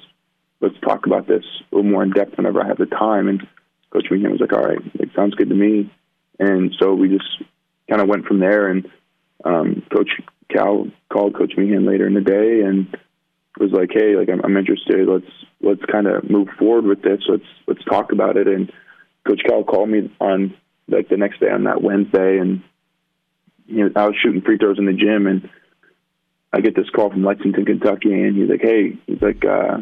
let's 0.60 0.78
talk 0.80 1.06
about 1.06 1.26
this 1.26 1.44
a 1.70 1.76
little 1.76 1.90
more 1.90 2.02
in 2.02 2.10
depth 2.10 2.36
whenever 2.36 2.62
I 2.62 2.66
have 2.66 2.78
the 2.78 2.86
time." 2.86 3.28
And 3.28 3.46
Coach 3.90 4.06
Meehan 4.10 4.30
was 4.30 4.40
like, 4.40 4.52
"All 4.52 4.64
right, 4.64 4.80
it 4.94 5.10
sounds 5.14 5.34
good 5.34 5.50
to 5.50 5.54
me." 5.54 5.90
And 6.38 6.74
so 6.78 6.94
we 6.94 7.08
just 7.08 7.42
kind 7.88 8.02
of 8.02 8.08
went 8.08 8.26
from 8.26 8.40
there. 8.40 8.68
And 8.68 8.90
um, 9.44 9.82
Coach 9.94 10.10
Cal 10.50 10.86
called 11.12 11.36
Coach 11.36 11.52
Meehan 11.56 11.86
later 11.86 12.06
in 12.06 12.14
the 12.14 12.20
day 12.20 12.62
and 12.62 12.96
was 13.58 13.72
like, 13.72 13.90
"Hey, 13.92 14.16
like 14.16 14.28
I'm, 14.28 14.40
I'm 14.44 14.56
interested. 14.56 15.06
Let's 15.08 15.32
let's 15.60 15.84
kind 15.90 16.06
of 16.06 16.28
move 16.28 16.48
forward 16.58 16.84
with 16.84 17.02
this. 17.02 17.20
Let's 17.28 17.48
let's 17.66 17.84
talk 17.84 18.12
about 18.12 18.36
it." 18.36 18.48
And 18.48 18.72
Coach 19.26 19.42
Cal 19.46 19.64
called 19.64 19.88
me 19.88 20.10
on 20.20 20.54
like 20.88 21.08
the 21.08 21.16
next 21.16 21.40
day 21.40 21.50
on 21.50 21.64
that 21.64 21.82
Wednesday, 21.82 22.38
and 22.38 22.62
you 23.66 23.84
know 23.84 23.90
I 23.96 24.06
was 24.06 24.16
shooting 24.22 24.42
free 24.42 24.58
throws 24.58 24.78
in 24.78 24.86
the 24.86 24.92
gym, 24.92 25.26
and 25.26 25.48
I 26.52 26.60
get 26.60 26.76
this 26.76 26.90
call 26.90 27.10
from 27.10 27.24
Lexington, 27.24 27.64
Kentucky, 27.64 28.12
and 28.12 28.36
he's 28.36 28.48
like, 28.48 28.62
"Hey, 28.62 28.98
he's 29.06 29.22
like." 29.22 29.44
uh 29.44 29.78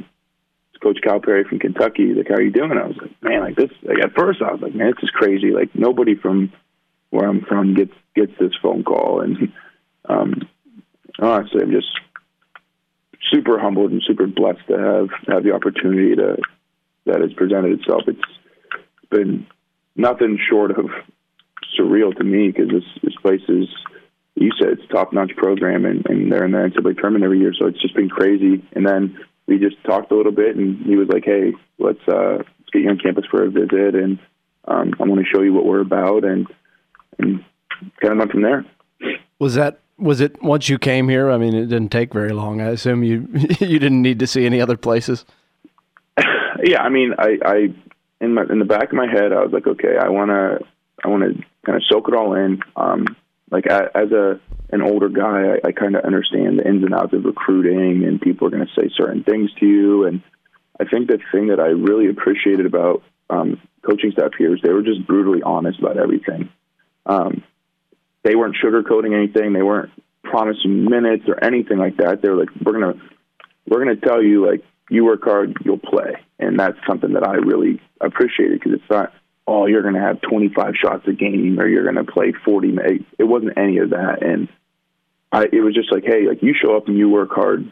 it's 0.75 0.83
Coach 0.83 0.99
Calipari 1.05 1.47
from 1.47 1.61
Kentucky. 1.61 2.09
He's 2.09 2.17
like, 2.17 2.29
"How 2.29 2.35
are 2.35 2.43
you 2.43 2.51
doing?" 2.51 2.73
I 2.73 2.87
was 2.87 2.97
like, 2.97 3.23
"Man, 3.23 3.41
like 3.41 3.57
this." 3.57 3.71
Like 3.83 4.03
at 4.03 4.15
first, 4.15 4.43
I 4.43 4.53
was 4.53 4.61
like, 4.61 4.75
"Man, 4.75 4.89
this 4.89 5.05
is 5.05 5.11
crazy. 5.11 5.53
Like 5.53 5.75
nobody 5.75 6.17
from 6.17 6.53
where 7.11 7.29
I'm 7.29 7.43
from 7.43 7.75
gets 7.75 7.95
gets 8.15 8.33
this 8.39 8.53
phone 8.61 8.83
call." 8.85 9.23
And 9.25 9.53
um, 10.07 10.49
honestly, 11.21 11.63
I'm 11.63 11.71
just 11.71 11.89
super 13.33 13.59
humbled 13.59 13.93
and 13.93 14.03
super 14.07 14.27
blessed 14.27 14.67
to 14.69 14.79
have 14.79 15.09
have 15.29 15.45
the 15.45 15.53
opportunity 15.53 16.15
to 16.17 16.37
that 17.07 17.21
has 17.21 17.33
presented 17.35 17.81
itself. 17.81 18.03
It's 18.07 18.21
been 19.11 19.47
nothing 19.97 20.39
short 20.51 20.73
of 20.73 20.91
surreal 21.79 22.17
to 22.17 22.25
me 22.25 22.49
because 22.49 22.69
this 22.69 22.85
this 23.03 23.15
place 23.23 23.43
is 23.49 23.69
you 24.37 24.51
said 24.59 24.71
it's 24.71 24.89
top 24.91 25.13
notch 25.13 25.33
program 25.37 25.85
and, 25.85 26.05
and 26.09 26.33
they're 26.33 26.45
in 26.45 26.53
the 26.53 26.59
NCAA 26.59 26.99
tournament 26.99 27.25
every 27.25 27.39
year, 27.39 27.53
so 27.59 27.67
it's 27.67 27.81
just 27.81 27.95
been 27.95 28.09
crazy. 28.09 28.65
And 28.73 28.87
then 28.87 29.19
we 29.47 29.59
just 29.59 29.83
talked 29.85 30.11
a 30.11 30.17
little 30.17 30.33
bit, 30.33 30.57
and 30.57 30.85
he 30.85 30.97
was 30.97 31.09
like, 31.09 31.25
"Hey, 31.25 31.53
let's 31.79 32.01
uh, 32.09 32.39
let's 32.39 32.71
get 32.73 32.83
you 32.83 32.91
on 32.91 32.99
campus 32.99 33.25
for 33.31 33.45
a 33.45 33.51
visit, 33.51 33.95
and 33.95 34.19
um, 34.67 34.95
I 34.99 35.05
want 35.05 35.21
to 35.21 35.27
show 35.27 35.43
you 35.43 35.53
what 35.53 35.67
we're 35.67 35.81
about," 35.81 36.25
and 36.25 36.47
and 37.19 37.45
kind 38.01 38.13
of 38.13 38.19
went 38.19 38.33
from 38.33 38.43
there. 38.43 38.65
Was 39.39 39.55
that 39.55 39.81
was 39.99 40.21
it 40.21 40.43
once 40.43 40.69
you 40.69 40.79
came 40.79 41.09
here? 41.09 41.31
I 41.31 41.39
mean, 41.39 41.55
it 41.55 41.67
didn't 41.67 41.91
take 41.91 42.13
very 42.13 42.33
long. 42.33 42.61
I 42.61 42.69
assume 42.69 43.03
you 43.03 43.29
you 43.61 43.79
didn't 43.79 44.03
need 44.03 44.19
to 44.21 44.27
see 44.27 44.47
any 44.47 44.61
other 44.61 44.77
places. 44.77 45.25
yeah, 46.63 46.83
I 46.83 46.89
mean, 46.89 47.15
I, 47.19 47.39
I 47.45 47.75
in 48.21 48.35
my 48.35 48.45
in 48.51 48.59
the 48.59 48.65
back 48.65 48.85
of 48.85 48.95
my 48.95 49.07
head, 49.07 49.33
I 49.33 49.43
was 49.43 49.53
like, 49.53 49.67
okay, 49.67 49.97
I 50.01 50.09
want 50.09 50.31
to 50.31 50.59
I 51.05 51.09
want 51.09 51.23
to 51.23 51.43
kind 51.67 51.77
of 51.77 51.83
soak 51.89 52.09
it 52.09 52.15
all 52.15 52.35
in. 52.35 52.61
Um, 52.77 53.05
like 53.51 53.71
I, 53.71 53.85
as 53.95 54.11
a 54.11 54.41
an 54.71 54.83
older 54.83 55.09
guy, 55.09 55.55
I, 55.55 55.69
I 55.69 55.73
kind 55.73 55.95
of 55.95 56.05
understand 56.05 56.59
the 56.59 56.67
ins 56.67 56.85
and 56.85 56.95
outs 56.95 57.13
of 57.13 57.25
recruiting, 57.25 58.05
and 58.05 58.21
people 58.21 58.47
are 58.47 58.51
going 58.51 58.67
to 58.67 58.81
say 58.81 58.91
certain 58.97 59.23
things 59.23 59.51
to 59.61 59.67
you. 59.67 60.07
And 60.07 60.23
I 60.81 60.85
think 60.85 61.09
the 61.09 61.19
thing 61.31 61.49
that 61.49 61.61
I 61.61 61.67
really 61.67 62.09
appreciated 62.09 62.67
about 62.67 63.03
um, 63.31 63.61
coaching 63.83 64.13
staff 64.13 64.33
here 64.37 64.55
is 64.55 64.61
they 64.63 64.73
were 64.73 64.83
just 64.83 65.07
brutally 65.07 65.43
honest 65.43 65.79
about 65.79 65.99
everything. 65.99 66.49
Um, 67.07 67.45
they 68.23 68.35
weren't 68.35 68.57
sugarcoating 68.63 69.15
anything. 69.15 69.53
They 69.53 69.63
weren't 69.63 69.91
promising 70.23 70.85
minutes 70.85 71.25
or 71.29 71.43
anything 71.45 71.79
like 71.79 71.99
that. 71.99 72.23
They 72.23 72.31
were 72.31 72.37
like, 72.37 72.49
"We're 72.65 72.73
gonna, 72.73 72.95
we're 73.69 73.85
gonna 73.85 73.97
tell 73.97 74.23
you 74.23 74.47
like 74.47 74.65
you 74.91 75.05
work 75.05 75.23
hard, 75.25 75.57
you'll 75.65 75.79
play," 75.79 76.17
and 76.39 76.59
that's 76.59 76.79
something 76.89 77.13
that 77.13 77.27
I 77.27 77.35
really 77.35 77.81
appreciated 78.01 78.61
because 78.61 78.81
it's 78.81 78.91
not, 78.91 79.13
"Oh, 79.47 79.67
you're 79.67 79.83
gonna 79.83 80.01
have 80.01 80.21
25 80.23 80.75
shots 80.77 81.07
a 81.07 81.13
game 81.13 81.59
or 81.59 81.67
you're 81.69 81.85
gonna 81.85 82.05
play 82.05 82.33
40." 82.45 82.73
Minutes. 82.73 83.05
It 83.19 83.25
wasn't 83.25 83.57
any 83.59 83.79
of 83.79 83.91
that, 83.91 84.23
and 84.23 84.49
I, 85.33 85.45
it 85.53 85.61
was 85.61 85.75
just 85.75 85.93
like, 85.93 86.05
"Hey, 86.05 86.27
like 86.27 86.43
you 86.43 86.55
show 86.55 86.77
up 86.77 86.89
and 86.89 86.97
you 86.97 87.09
work 87.09 87.31
hard, 87.33 87.71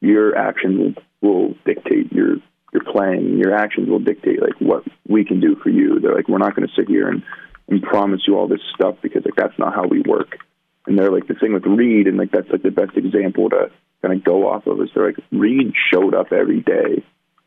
your 0.00 0.36
actions 0.36 0.96
will, 1.22 1.30
will 1.30 1.54
dictate 1.64 2.12
your 2.12 2.36
your 2.72 2.84
playing. 2.84 3.38
Your 3.38 3.54
actions 3.54 3.88
will 3.88 3.98
dictate 3.98 4.40
like 4.40 4.60
what 4.60 4.84
we 5.08 5.24
can 5.24 5.40
do 5.40 5.56
for 5.56 5.70
you." 5.70 6.00
They're 6.00 6.14
like, 6.14 6.28
"We're 6.28 6.38
not 6.38 6.54
going 6.54 6.68
to 6.68 6.74
sit 6.74 6.88
here 6.88 7.08
and." 7.08 7.22
and 7.70 7.82
promise 7.82 8.22
you 8.26 8.36
all 8.36 8.48
this 8.48 8.60
stuff 8.74 8.96
because 9.00 9.24
like 9.24 9.36
that's 9.36 9.58
not 9.58 9.74
how 9.74 9.86
we 9.86 10.02
work. 10.02 10.38
And 10.86 10.98
they're 10.98 11.12
like 11.12 11.28
the 11.28 11.34
thing 11.34 11.54
with 11.54 11.64
Reid, 11.64 12.08
and 12.08 12.18
like 12.18 12.32
that's 12.32 12.50
like 12.50 12.62
the 12.62 12.70
best 12.70 12.96
example 12.96 13.48
to 13.50 13.70
kind 14.02 14.14
of 14.14 14.24
go 14.24 14.48
off 14.48 14.66
of 14.66 14.80
is 14.80 14.90
they're 14.94 15.06
like 15.06 15.20
Reid 15.30 15.72
showed 15.92 16.14
up 16.14 16.32
every 16.32 16.60
day 16.60 17.04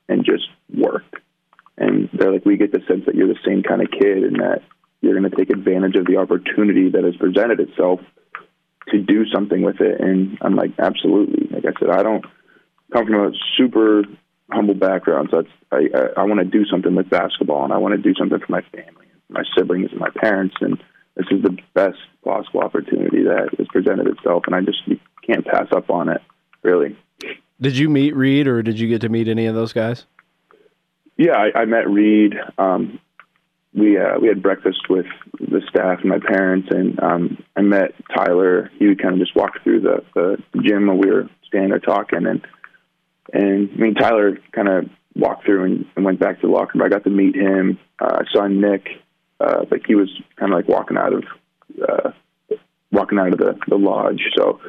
and 0.08 0.26
just 0.26 0.48
worked. 0.74 1.16
And 1.78 2.10
they're 2.14 2.32
like, 2.32 2.46
we 2.46 2.58
get 2.58 2.72
the 2.72 2.82
sense 2.88 3.06
that 3.06 3.16
you're 3.16 3.28
the 3.28 3.40
same 3.46 3.64
kind 3.64 3.82
of 3.82 3.90
kid 3.92 4.24
and 4.24 4.40
that 4.40 4.62
you're 5.02 5.18
going 5.18 5.30
to 5.30 5.36
take 5.36 5.50
advantage 5.50 5.96
of 5.96 6.06
the 6.06 6.18
opportunity 6.18 6.90
that 6.90 7.04
has 7.04 7.16
presented 7.16 7.60
itself 7.60 8.00
to 8.90 9.00
do 9.00 9.26
something 9.34 9.62
with 9.62 9.82
it. 9.82 10.00
And 10.00 10.38
I'm 10.42 10.56
like, 10.56 10.72
absolutely. 10.78 11.48
Like 11.50 11.66
I 11.66 11.80
said, 11.80 11.90
I 11.90 12.04
don't 12.04 12.26
come 12.92 13.08
from 13.08 13.16
a 13.16 13.32
super 13.58 14.04
humble 14.52 14.76
background, 14.76 15.30
so 15.32 15.44
I, 15.72 15.78
I, 15.96 16.22
I 16.22 16.24
want 16.26 16.40
to 16.40 16.46
do 16.46 16.66
something 16.66 16.94
with 16.94 17.10
basketball 17.10 17.64
and 17.64 17.74
I 17.74 17.78
want 17.78 17.96
to 17.96 18.02
do 18.02 18.14
something 18.14 18.40
for 18.40 18.52
my 18.52 18.62
family 18.62 19.04
my 19.34 19.44
siblings 19.58 19.92
and 19.92 20.00
my 20.00 20.10
parents, 20.10 20.56
and 20.62 20.78
this 21.16 21.26
is 21.32 21.42
the 21.42 21.58
best 21.74 21.98
possible 22.24 22.62
opportunity 22.62 23.24
that 23.24 23.50
has 23.58 23.68
presented 23.68 24.08
itself, 24.08 24.44
and 24.46 24.56
I 24.56 24.62
just 24.62 24.82
can't 25.26 25.46
pass 25.46 25.68
up 25.72 25.90
on 25.90 26.10
it. 26.10 26.22
Really. 26.62 26.96
Did 27.60 27.78
you 27.78 27.90
meet 27.90 28.16
Reid, 28.16 28.48
or 28.48 28.62
did 28.62 28.80
you 28.80 28.88
get 28.88 29.02
to 29.02 29.10
meet 29.10 29.28
any 29.28 29.48
of 29.48 29.56
those 29.56 29.74
guys? 29.74 30.06
Yeah, 31.18 31.34
I, 31.34 31.62
I 31.62 31.66
met 31.66 31.90
Reid. 31.90 32.34
Um, 32.58 33.00
we 33.74 33.98
uh, 33.98 34.20
we 34.20 34.28
had 34.28 34.42
breakfast 34.42 34.82
with 34.90 35.06
the 35.40 35.62
staff 35.70 36.00
and 36.02 36.10
my 36.10 36.20
parents, 36.20 36.68
and 36.72 37.02
um, 37.02 37.44
I 37.56 37.62
met 37.62 37.94
Tyler. 38.16 38.70
He 38.78 38.88
would 38.88 39.02
kind 39.02 39.16
of 39.16 39.20
just 39.20 39.36
walk 39.36 39.64
through 39.64 39.82
the, 39.82 40.04
the 40.14 40.38
gym 40.62 40.88
while 40.88 40.98
we 40.98 41.10
were 41.10 41.30
standing 41.48 41.70
there 41.70 41.80
talking, 41.80 42.26
and 42.28 42.46
and 43.32 43.70
I 43.74 43.76
mean 43.76 43.96
Tyler 43.96 44.38
kind 44.52 44.68
of 44.68 44.90
walked 45.16 45.46
through 45.46 45.64
and, 45.64 45.86
and 45.96 46.06
went 46.06 46.20
back 46.20 46.42
to 46.42 46.48
the 46.48 46.54
locker 46.54 46.78
room. 46.78 46.86
I 46.86 46.90
got 46.90 47.04
to 47.04 47.10
meet 47.10 47.36
him. 47.36 47.80
Uh, 48.00 48.20
I 48.22 48.24
saw 48.32 48.48
Nick 48.48 48.88
uh, 49.40 49.66
like 49.70 49.84
he 49.88 49.96
was 49.96 50.10
kind 50.38 50.52
of 50.52 50.58
like 50.58 50.68
walking 50.68 50.98
out 50.98 51.14
of 51.14 51.24
uh, 51.88 52.12
walking 52.92 53.20
out 53.20 53.34
of 53.34 53.40
the, 53.40 53.58
the 53.68 53.76
lodge. 53.76 54.22
So 54.38 54.60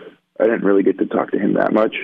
I 0.40 0.44
didn't 0.44 0.64
really 0.64 0.82
get 0.82 0.98
to 0.98 1.06
talk 1.06 1.30
to 1.32 1.38
him 1.38 1.54
that 1.54 1.72
much. 1.72 1.94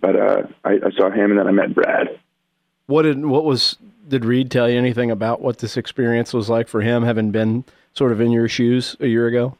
But 0.00 0.16
uh, 0.16 0.42
I, 0.64 0.72
I 0.72 0.90
saw 0.96 1.10
him, 1.10 1.30
and 1.30 1.38
then 1.38 1.46
I 1.46 1.52
met 1.52 1.74
Brad. 1.74 2.18
What 2.88 3.02
did 3.02 3.24
what 3.24 3.44
was 3.44 3.76
did 4.08 4.24
Reid 4.24 4.50
tell 4.50 4.68
you 4.68 4.78
anything 4.78 5.10
about 5.10 5.42
what 5.42 5.58
this 5.58 5.76
experience 5.76 6.32
was 6.32 6.48
like 6.48 6.68
for 6.68 6.80
him, 6.80 7.02
having 7.04 7.30
been 7.30 7.64
sort 7.92 8.12
of 8.12 8.20
in 8.20 8.30
your 8.32 8.48
shoes 8.48 8.96
a 8.98 9.06
year 9.06 9.26
ago? 9.26 9.56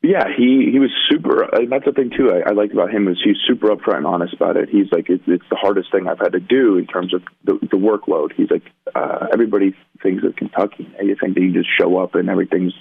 Yeah, 0.00 0.26
he 0.36 0.70
he 0.70 0.78
was 0.78 0.90
super. 1.10 1.44
Uh, 1.44 1.66
that's 1.68 1.86
the 1.86 1.92
thing 1.92 2.10
too. 2.16 2.30
I, 2.30 2.50
I 2.50 2.52
liked 2.52 2.72
about 2.72 2.92
him 2.92 3.08
is 3.08 3.18
he's 3.24 3.38
super 3.48 3.74
upfront 3.74 3.96
and 3.96 4.06
honest 4.06 4.32
about 4.32 4.56
it. 4.56 4.68
He's 4.68 4.92
like, 4.92 5.10
it's, 5.10 5.24
it's 5.26 5.44
the 5.50 5.56
hardest 5.56 5.90
thing 5.90 6.06
I've 6.06 6.20
had 6.20 6.32
to 6.32 6.40
do 6.40 6.76
in 6.76 6.86
terms 6.86 7.12
of 7.12 7.22
the, 7.42 7.54
the 7.54 7.78
workload. 7.78 8.32
He's 8.36 8.50
like, 8.50 8.70
uh, 8.94 9.26
everybody 9.32 9.74
thinks 10.00 10.22
of 10.22 10.36
Kentucky. 10.36 10.86
You 11.02 11.16
think 11.20 11.34
that 11.34 11.40
you 11.40 11.52
just 11.52 11.70
show 11.80 11.98
up 11.98 12.14
and 12.14 12.28
everything's 12.28 12.74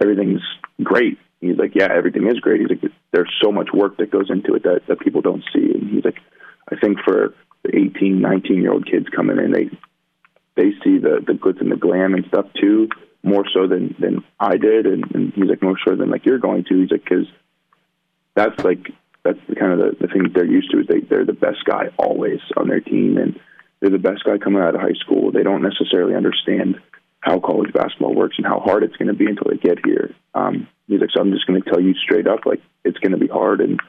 everything's 0.00 0.40
great. 0.82 1.18
He's 1.42 1.58
like, 1.58 1.74
yeah, 1.74 1.88
everything 1.90 2.26
is 2.28 2.38
great. 2.40 2.60
He's 2.60 2.70
like, 2.70 2.92
there's 3.10 3.34
so 3.42 3.52
much 3.52 3.68
work 3.74 3.98
that 3.98 4.10
goes 4.10 4.30
into 4.30 4.54
it 4.54 4.62
that 4.62 4.82
that 4.88 5.00
people 5.00 5.20
don't 5.20 5.44
see. 5.52 5.72
And 5.74 5.90
he's 5.90 6.04
like, 6.04 6.20
I 6.70 6.76
think 6.76 7.00
for 7.04 7.34
the 7.62 7.76
18, 7.76 8.20
19 8.20 8.62
year 8.62 8.72
old 8.72 8.86
kids 8.90 9.06
coming 9.14 9.38
in, 9.38 9.52
they 9.52 9.70
they 10.54 10.70
see 10.84 10.98
the 10.98 11.22
the 11.26 11.32
glitz 11.32 11.60
and 11.60 11.72
the 11.72 11.76
glam 11.76 12.14
and 12.14 12.26
stuff 12.26 12.46
too 12.60 12.88
more 13.22 13.44
so 13.52 13.66
than 13.66 13.94
than 13.98 14.24
I 14.38 14.56
did, 14.56 14.86
and, 14.86 15.04
and 15.14 15.32
he's 15.34 15.48
like 15.48 15.62
more 15.62 15.78
so 15.86 15.94
than 15.94 16.10
like 16.10 16.26
you're 16.26 16.38
going 16.38 16.64
to. 16.64 16.80
He's 16.80 16.90
like 16.90 17.04
because 17.04 17.26
that's 18.34 18.62
like 18.64 18.88
that's 19.24 19.38
the 19.48 19.54
kind 19.54 19.72
of 19.72 19.78
the, 19.78 20.06
the 20.06 20.12
thing 20.12 20.26
they're 20.34 20.44
used 20.44 20.70
to 20.72 20.80
is 20.80 20.86
they 20.88 21.00
they're 21.00 21.24
the 21.24 21.32
best 21.32 21.64
guy 21.64 21.88
always 21.98 22.40
on 22.56 22.68
their 22.68 22.80
team, 22.80 23.18
and 23.18 23.38
they're 23.80 23.90
the 23.90 23.98
best 23.98 24.24
guy 24.24 24.38
coming 24.38 24.62
out 24.62 24.74
of 24.74 24.80
high 24.80 24.98
school. 24.98 25.30
They 25.30 25.42
don't 25.42 25.62
necessarily 25.62 26.14
understand 26.14 26.80
how 27.20 27.38
college 27.38 27.72
basketball 27.72 28.14
works 28.14 28.36
and 28.36 28.46
how 28.46 28.58
hard 28.58 28.82
it's 28.82 28.96
going 28.96 29.08
to 29.08 29.14
be 29.14 29.26
until 29.26 29.46
they 29.48 29.56
get 29.56 29.78
here. 29.84 30.12
Um, 30.34 30.66
he's 30.88 31.00
like, 31.00 31.10
so 31.14 31.20
I'm 31.20 31.30
just 31.30 31.46
going 31.46 31.62
to 31.62 31.70
tell 31.70 31.80
you 31.80 31.94
straight 31.94 32.26
up, 32.26 32.40
like 32.44 32.60
it's 32.84 32.98
going 32.98 33.12
to 33.12 33.18
be 33.18 33.28
hard, 33.28 33.60
and 33.60 33.80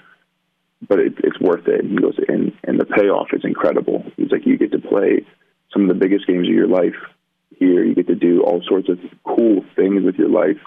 but 0.88 1.00
it, 1.00 1.14
it's 1.24 1.40
worth 1.40 1.68
it. 1.68 1.84
And 1.84 1.92
he 1.92 1.98
goes, 1.98 2.18
and 2.28 2.52
and 2.64 2.80
the 2.80 2.86
payoff 2.86 3.28
is 3.34 3.44
incredible. 3.44 4.04
He's 4.18 4.32
like, 4.32 4.46
you 4.46 4.58
get 4.58 4.72
to 4.72 4.80
play 4.80 5.26
some 5.72 5.84
of 5.84 5.88
the 5.88 5.96
biggest 5.96 6.28
games 6.28 6.48
of 6.48 6.54
your 6.54 6.68
life 6.68 6.96
here. 7.58 7.84
You 7.84 7.96
get 7.96 8.08
to 8.08 8.16
do 8.16 8.44
all 8.44 8.62
sorts 8.68 8.90
of 8.90 9.00
cool 9.24 9.64
things 9.76 10.04
with 10.04 10.16
your 10.16 10.30
life 10.30 10.60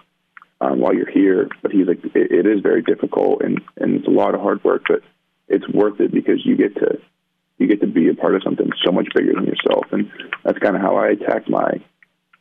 um, 0.60 0.80
while 0.80 0.94
you're 0.94 1.10
here. 1.10 1.48
But 1.62 1.72
he's 1.72 1.86
like, 1.86 2.04
it, 2.04 2.32
it 2.32 2.46
is 2.46 2.60
very 2.60 2.82
difficult 2.82 3.42
and 3.42 3.60
and 3.76 3.96
it's 3.96 4.08
a 4.08 4.10
lot 4.10 4.34
of 4.34 4.40
hard 4.40 4.62
work, 4.64 4.82
but 4.88 5.02
it's 5.48 5.68
worth 5.68 6.00
it 6.00 6.12
because 6.12 6.44
you 6.44 6.56
get 6.56 6.74
to 6.76 6.98
you 7.58 7.66
get 7.66 7.80
to 7.80 7.86
be 7.86 8.08
a 8.08 8.14
part 8.14 8.34
of 8.34 8.42
something 8.42 8.70
so 8.84 8.92
much 8.92 9.08
bigger 9.14 9.32
than 9.32 9.46
yourself. 9.46 9.86
And 9.92 10.10
that's 10.44 10.58
kind 10.58 10.76
of 10.76 10.82
how 10.82 10.96
I 10.96 11.08
attack 11.08 11.48
my 11.48 11.80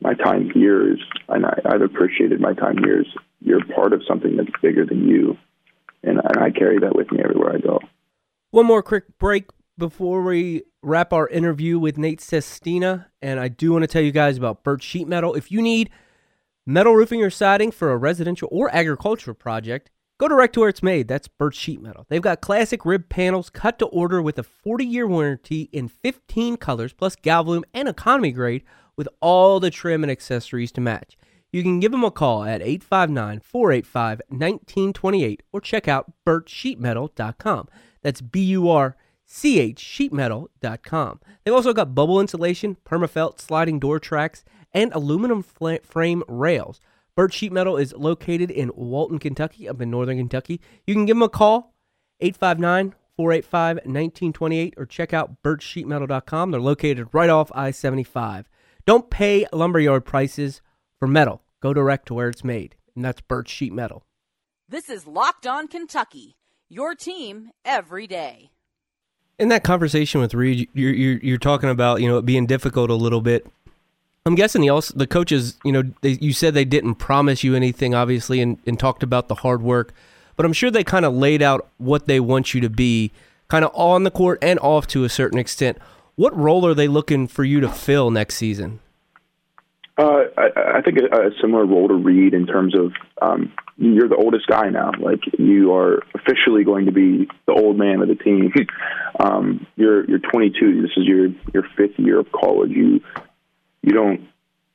my 0.00 0.14
time 0.14 0.50
here. 0.50 0.92
Is 0.92 0.98
and 1.28 1.46
I, 1.46 1.58
I've 1.64 1.82
appreciated 1.82 2.40
my 2.40 2.52
time 2.52 2.78
here. 2.78 3.00
Is 3.00 3.06
you're 3.40 3.64
part 3.74 3.92
of 3.92 4.02
something 4.06 4.36
that's 4.36 4.50
bigger 4.62 4.84
than 4.84 5.08
you, 5.08 5.38
and, 6.02 6.20
I 6.38 6.50
carry 6.50 6.78
that 6.80 6.94
with 6.94 7.10
me 7.10 7.20
everywhere 7.22 7.54
I 7.54 7.58
go. 7.58 7.80
One 8.50 8.66
more 8.66 8.82
quick 8.82 9.18
break 9.18 9.46
before 9.78 10.22
we 10.22 10.62
wrap 10.82 11.12
our 11.12 11.28
interview 11.28 11.78
with 11.78 11.98
Nate 11.98 12.20
Sestina, 12.20 13.08
and 13.20 13.40
I 13.40 13.48
do 13.48 13.72
want 13.72 13.82
to 13.82 13.88
tell 13.88 14.02
you 14.02 14.12
guys 14.12 14.38
about 14.38 14.62
Burch 14.62 14.82
Sheet 14.82 15.08
Metal. 15.08 15.34
If 15.34 15.50
you 15.50 15.60
need 15.60 15.90
metal 16.66 16.94
roofing 16.94 17.22
or 17.22 17.30
siding 17.30 17.70
for 17.70 17.90
a 17.90 17.96
residential 17.96 18.48
or 18.50 18.74
agricultural 18.74 19.34
project, 19.34 19.90
go 20.18 20.28
direct 20.28 20.54
to 20.54 20.60
where 20.60 20.68
it's 20.68 20.82
made. 20.82 21.08
That's 21.08 21.28
Burch 21.28 21.56
Sheet 21.56 21.82
Metal. 21.82 22.06
They've 22.08 22.22
got 22.22 22.40
classic 22.40 22.86
rib 22.86 23.08
panels 23.08 23.50
cut 23.50 23.78
to 23.80 23.86
order 23.86 24.22
with 24.22 24.38
a 24.38 24.42
40 24.42 24.84
year 24.84 25.06
warranty 25.06 25.68
in 25.72 25.88
15 25.88 26.56
colors, 26.56 26.92
plus 26.92 27.16
Galvalume 27.16 27.64
and 27.74 27.88
economy 27.88 28.32
grade 28.32 28.62
with 28.96 29.08
all 29.20 29.60
the 29.60 29.70
trim 29.70 30.02
and 30.02 30.10
accessories 30.10 30.72
to 30.72 30.80
match. 30.80 31.16
You 31.52 31.62
can 31.62 31.80
give 31.80 31.92
them 31.92 32.04
a 32.04 32.10
call 32.10 32.44
at 32.44 32.62
859 32.62 33.40
485 33.40 34.22
1928 34.28 35.42
or 35.52 35.60
check 35.60 35.88
out 35.88 36.12
burchsheetmetal.com. 36.26 37.68
That's 38.02 38.20
B 38.20 38.40
U 38.44 38.68
R 38.68 38.96
C 39.24 39.60
H 39.60 39.82
sheetmetal.com. 39.82 41.20
They've 41.44 41.54
also 41.54 41.72
got 41.72 41.94
bubble 41.94 42.20
insulation, 42.20 42.76
permafelt 42.84 43.40
sliding 43.40 43.78
door 43.78 43.98
tracks, 43.98 44.44
and 44.72 44.92
aluminum 44.92 45.42
fl- 45.42 45.76
frame 45.82 46.22
rails. 46.28 46.80
Burch 47.16 47.34
Sheet 47.34 47.52
Metal 47.52 47.76
is 47.78 47.94
located 47.94 48.50
in 48.50 48.70
Walton, 48.74 49.18
Kentucky, 49.18 49.68
up 49.68 49.80
in 49.80 49.90
northern 49.90 50.18
Kentucky. 50.18 50.60
You 50.86 50.94
can 50.94 51.06
give 51.06 51.16
them 51.16 51.22
a 51.22 51.30
call, 51.30 51.74
859 52.20 52.94
485 53.16 53.76
1928, 53.76 54.74
or 54.76 54.84
check 54.84 55.14
out 55.14 55.42
burchsheetmetal.com. 55.42 56.50
They're 56.50 56.60
located 56.60 57.08
right 57.12 57.30
off 57.30 57.50
I 57.54 57.70
75. 57.70 58.48
Don't 58.84 59.10
pay 59.10 59.46
lumberyard 59.52 60.04
prices 60.04 60.60
for 60.98 61.08
metal. 61.08 61.42
Go 61.60 61.72
direct 61.74 62.06
to 62.06 62.14
where 62.14 62.28
it's 62.28 62.44
made, 62.44 62.76
and 62.94 63.04
that's 63.04 63.20
Burch 63.20 63.48
Sheet 63.48 63.72
Metal. 63.72 64.04
This 64.68 64.88
is 64.88 65.06
Locked 65.06 65.46
On 65.46 65.68
Kentucky, 65.68 66.36
your 66.68 66.94
team 66.94 67.50
every 67.64 68.06
day. 68.06 68.50
In 69.38 69.48
that 69.48 69.64
conversation 69.64 70.20
with 70.20 70.34
Reid, 70.34 70.68
you're, 70.72 70.92
you're, 70.92 71.18
you're 71.18 71.38
talking 71.38 71.68
about 71.68 72.00
you 72.00 72.08
know 72.08 72.18
it 72.18 72.26
being 72.26 72.46
difficult 72.46 72.90
a 72.90 72.94
little 72.94 73.20
bit. 73.20 73.46
I'm 74.24 74.34
guessing 74.34 74.60
the 74.60 74.70
also 74.70 74.96
the 74.96 75.06
coaches, 75.06 75.56
you 75.64 75.70
know, 75.70 75.84
they, 76.00 76.18
you 76.20 76.32
said 76.32 76.54
they 76.54 76.64
didn't 76.64 76.96
promise 76.96 77.44
you 77.44 77.54
anything, 77.54 77.94
obviously, 77.94 78.40
and, 78.40 78.58
and 78.66 78.78
talked 78.78 79.04
about 79.04 79.28
the 79.28 79.36
hard 79.36 79.62
work, 79.62 79.94
but 80.34 80.44
I'm 80.44 80.52
sure 80.52 80.70
they 80.70 80.82
kind 80.82 81.04
of 81.04 81.14
laid 81.14 81.42
out 81.42 81.68
what 81.78 82.06
they 82.06 82.18
want 82.18 82.52
you 82.52 82.60
to 82.62 82.70
be, 82.70 83.12
kind 83.48 83.64
of 83.64 83.70
on 83.72 84.02
the 84.02 84.10
court 84.10 84.40
and 84.42 84.58
off 84.58 84.88
to 84.88 85.04
a 85.04 85.08
certain 85.08 85.38
extent. 85.38 85.78
What 86.16 86.36
role 86.36 86.66
are 86.66 86.74
they 86.74 86.88
looking 86.88 87.28
for 87.28 87.44
you 87.44 87.60
to 87.60 87.68
fill 87.68 88.10
next 88.10 88.36
season? 88.36 88.80
Uh, 89.98 90.24
I, 90.36 90.78
I 90.78 90.82
think 90.82 90.98
a, 90.98 91.28
a 91.28 91.30
similar 91.40 91.64
role 91.64 91.88
to 91.88 91.94
Reid 91.94 92.34
in 92.34 92.46
terms 92.46 92.74
of 92.78 92.92
um, 93.22 93.52
you're 93.78 94.08
the 94.08 94.16
oldest 94.16 94.46
guy 94.46 94.68
now. 94.68 94.92
Like 94.98 95.20
you 95.38 95.74
are 95.74 96.02
officially 96.14 96.64
going 96.64 96.86
to 96.86 96.92
be 96.92 97.28
the 97.46 97.52
old 97.52 97.78
man 97.78 98.02
of 98.02 98.08
the 98.08 98.14
team. 98.14 98.52
um, 99.20 99.66
you're 99.76 100.04
you're 100.08 100.18
22. 100.18 100.82
This 100.82 100.90
is 100.96 101.04
your 101.06 101.28
your 101.54 101.62
fifth 101.76 101.98
year 101.98 102.20
of 102.20 102.30
college. 102.30 102.70
You 102.70 103.00
you 103.82 103.92
don't 103.92 104.28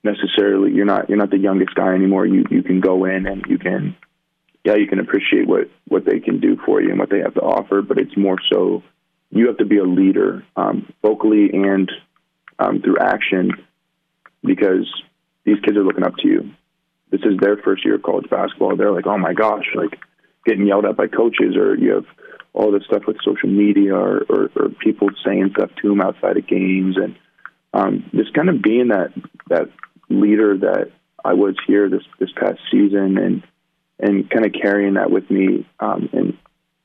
necessarily 0.03 0.71
you're 0.71 0.85
not 0.85 1.07
you're 1.07 1.19
not 1.19 1.29
the 1.29 1.37
youngest 1.37 1.75
guy 1.75 1.93
anymore. 1.93 2.25
You 2.25 2.45
you 2.49 2.63
can 2.63 2.79
go 2.79 3.05
in 3.05 3.27
and 3.27 3.45
you 3.47 3.59
can 3.59 3.95
yeah 4.63 4.75
you 4.75 4.87
can 4.87 4.99
appreciate 4.99 5.47
what 5.47 5.69
what 5.87 6.03
they 6.03 6.19
can 6.19 6.39
do 6.39 6.57
for 6.65 6.81
you 6.81 6.89
and 6.89 6.99
what 6.99 7.11
they 7.11 7.19
have 7.19 7.35
to 7.35 7.41
offer. 7.41 7.83
But 7.83 7.99
it's 7.99 8.17
more 8.17 8.37
so 8.51 8.81
you 9.29 9.47
have 9.47 9.57
to 9.57 9.65
be 9.65 9.77
a 9.77 9.83
leader 9.83 10.43
um, 10.55 10.91
vocally 11.03 11.51
and 11.53 11.91
um, 12.57 12.81
through 12.81 12.97
action 12.99 13.51
because 14.43 14.87
these 15.45 15.59
kids 15.63 15.77
are 15.77 15.83
looking 15.83 16.03
up 16.03 16.15
to 16.17 16.27
you. 16.27 16.51
This 17.09 17.21
is 17.21 17.37
their 17.39 17.57
first 17.57 17.83
year 17.83 17.95
of 17.95 18.03
college 18.03 18.29
basketball. 18.29 18.75
They're 18.75 18.91
like, 18.91 19.07
oh 19.07 19.17
my 19.17 19.33
gosh, 19.33 19.65
like 19.75 19.99
getting 20.45 20.65
yelled 20.65 20.85
at 20.85 20.97
by 20.97 21.07
coaches, 21.07 21.55
or 21.55 21.75
you 21.75 21.95
have 21.95 22.05
all 22.53 22.71
this 22.71 22.83
stuff 22.85 23.03
with 23.07 23.17
social 23.23 23.49
media, 23.49 23.93
or, 23.93 24.23
or, 24.29 24.49
or 24.55 24.69
people 24.69 25.09
saying 25.25 25.51
stuff 25.55 25.69
to 25.81 25.89
them 25.89 26.01
outside 26.01 26.37
of 26.37 26.47
games, 26.47 26.95
and 26.97 27.15
um, 27.73 28.09
just 28.13 28.33
kind 28.33 28.49
of 28.49 28.61
being 28.61 28.89
that 28.89 29.13
that 29.49 29.69
leader 30.09 30.57
that 30.57 30.91
I 31.23 31.33
was 31.33 31.55
here 31.67 31.89
this 31.89 32.03
this 32.19 32.31
past 32.35 32.59
season, 32.71 33.17
and 33.17 33.43
and 33.99 34.29
kind 34.29 34.45
of 34.45 34.53
carrying 34.53 34.95
that 34.95 35.11
with 35.11 35.29
me, 35.29 35.67
um, 35.79 36.09
and 36.13 36.37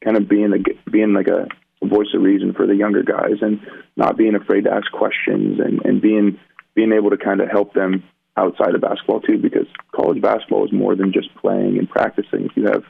kind 0.05 0.17
of 0.17 0.29
being 0.29 0.53
a 0.53 0.91
being 0.91 1.15
like 1.15 1.29
a, 1.29 1.47
a 1.83 1.87
voice 1.87 2.09
of 2.15 2.23
reason 2.23 2.53
for 2.53 2.67
the 2.67 2.77
younger 2.77 3.03
guys, 3.03 3.39
and 3.41 3.61
not 3.97 4.17
being 4.17 4.35
afraid 4.35 4.65
to 4.65 4.73
ask 4.73 4.91
questions, 4.93 5.61
and 5.61 5.85
and 5.85 6.03
being 6.03 6.39
being 6.75 6.93
able 6.93 7.11
to 7.11 7.17
kind 7.17 7.41
of 7.41 7.49
help 7.49 7.73
them 7.75 8.03
outside 8.37 8.75
of 8.75 8.81
basketball 8.81 9.21
too, 9.21 9.39
because 9.39 9.67
college 9.95 10.21
basketball 10.21 10.65
is 10.67 10.73
more 10.73 10.95
than 10.95 11.13
just 11.13 11.35
playing 11.37 11.79
and 11.79 11.89
practicing. 11.89 12.51
You 12.55 12.65
have 12.67 12.85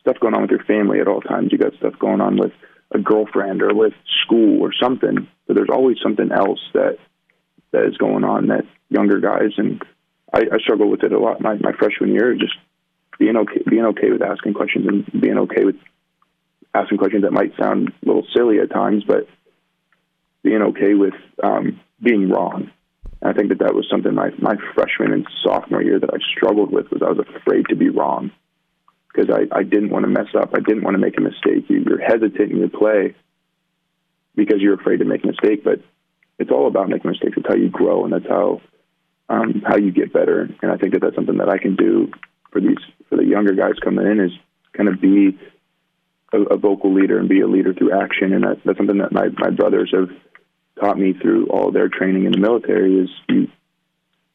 stuff 0.00 0.18
going 0.20 0.34
on 0.34 0.42
with 0.42 0.50
your 0.50 0.64
family 0.64 1.00
at 1.00 1.08
all 1.08 1.20
times. 1.20 1.50
You 1.50 1.58
got 1.58 1.74
stuff 1.74 1.94
going 1.98 2.20
on 2.20 2.36
with 2.36 2.52
a 2.92 2.98
girlfriend 2.98 3.62
or 3.62 3.74
with 3.74 3.94
school 4.24 4.60
or 4.60 4.72
something. 4.80 5.26
But 5.46 5.56
there's 5.56 5.70
always 5.72 5.96
something 6.02 6.30
else 6.30 6.60
that 6.74 6.98
that 7.72 7.86
is 7.86 7.96
going 7.96 8.22
on 8.22 8.48
that 8.48 8.64
younger 8.90 9.18
guys 9.18 9.52
and 9.56 9.82
I, 10.34 10.40
I 10.40 10.58
struggled 10.58 10.90
with 10.90 11.02
it 11.02 11.12
a 11.12 11.18
lot 11.18 11.40
my, 11.40 11.54
my 11.54 11.72
freshman 11.72 12.12
year, 12.12 12.34
just 12.34 12.54
being 13.18 13.36
okay 13.36 13.62
being 13.68 13.86
okay 13.86 14.10
with 14.10 14.22
asking 14.22 14.54
questions 14.54 14.86
and 14.86 15.20
being 15.20 15.38
okay 15.38 15.64
with 15.64 15.76
asking 16.74 16.98
questions 16.98 17.22
that 17.22 17.32
might 17.32 17.52
sound 17.60 17.88
a 17.88 18.06
little 18.06 18.26
silly 18.34 18.58
at 18.60 18.70
times, 18.70 19.04
but 19.06 19.26
being 20.42 20.62
okay 20.62 20.94
with 20.94 21.14
um, 21.42 21.80
being 22.02 22.28
wrong 22.28 22.70
I 23.24 23.32
think 23.32 23.50
that 23.50 23.60
that 23.60 23.74
was 23.74 23.86
something 23.90 24.14
my 24.14 24.30
my 24.38 24.56
freshman 24.74 25.12
and 25.12 25.26
sophomore 25.44 25.82
year 25.82 26.00
that 26.00 26.10
I 26.12 26.18
struggled 26.36 26.72
with 26.72 26.90
was 26.90 27.02
I 27.02 27.10
was 27.10 27.24
afraid 27.36 27.66
to 27.68 27.76
be 27.76 27.88
wrong 27.88 28.32
because 29.12 29.30
I, 29.30 29.46
I 29.56 29.62
didn't 29.62 29.90
want 29.90 30.04
to 30.04 30.10
mess 30.10 30.34
up. 30.34 30.50
I 30.54 30.60
didn't 30.60 30.82
want 30.82 30.94
to 30.94 31.00
make 31.00 31.18
a 31.18 31.20
mistake. 31.20 31.68
You, 31.68 31.84
you're 31.86 32.00
hesitating 32.00 32.60
to 32.60 32.68
play 32.68 33.14
because 34.34 34.60
you're 34.60 34.74
afraid 34.74 34.98
to 34.98 35.04
make 35.04 35.22
a 35.24 35.26
mistake, 35.26 35.62
but 35.62 35.80
it's 36.38 36.50
all 36.50 36.66
about 36.66 36.88
making 36.88 37.10
mistakes. 37.10 37.34
It's 37.36 37.46
how 37.46 37.54
you 37.54 37.68
grow, 37.68 38.04
and 38.04 38.12
that's 38.12 38.26
how 38.26 38.60
um, 39.28 39.62
how 39.66 39.76
you 39.76 39.92
get 39.92 40.12
better. 40.12 40.48
And 40.62 40.72
I 40.72 40.76
think 40.76 40.94
that 40.94 41.02
that's 41.02 41.14
something 41.14 41.38
that 41.38 41.48
I 41.48 41.58
can 41.58 41.76
do 41.76 42.10
for 42.50 42.60
these 42.60 42.78
for 43.08 43.16
the 43.16 43.24
younger 43.24 43.52
guys 43.52 43.74
coming 43.82 44.06
in 44.06 44.20
is 44.20 44.32
kind 44.72 44.88
of 44.88 45.00
be 45.00 45.38
a, 46.32 46.40
a 46.54 46.56
vocal 46.56 46.92
leader 46.92 47.18
and 47.18 47.28
be 47.28 47.40
a 47.40 47.46
leader 47.46 47.72
through 47.72 47.92
action. 47.92 48.32
And 48.32 48.44
that, 48.44 48.60
that's 48.64 48.78
something 48.78 48.98
that 48.98 49.12
my 49.12 49.28
my 49.38 49.50
brothers 49.50 49.92
have 49.94 50.10
taught 50.82 50.98
me 50.98 51.12
through 51.12 51.46
all 51.46 51.70
their 51.70 51.88
training 51.88 52.24
in 52.24 52.32
the 52.32 52.38
military 52.38 52.98
is 52.98 53.08
you 53.28 53.48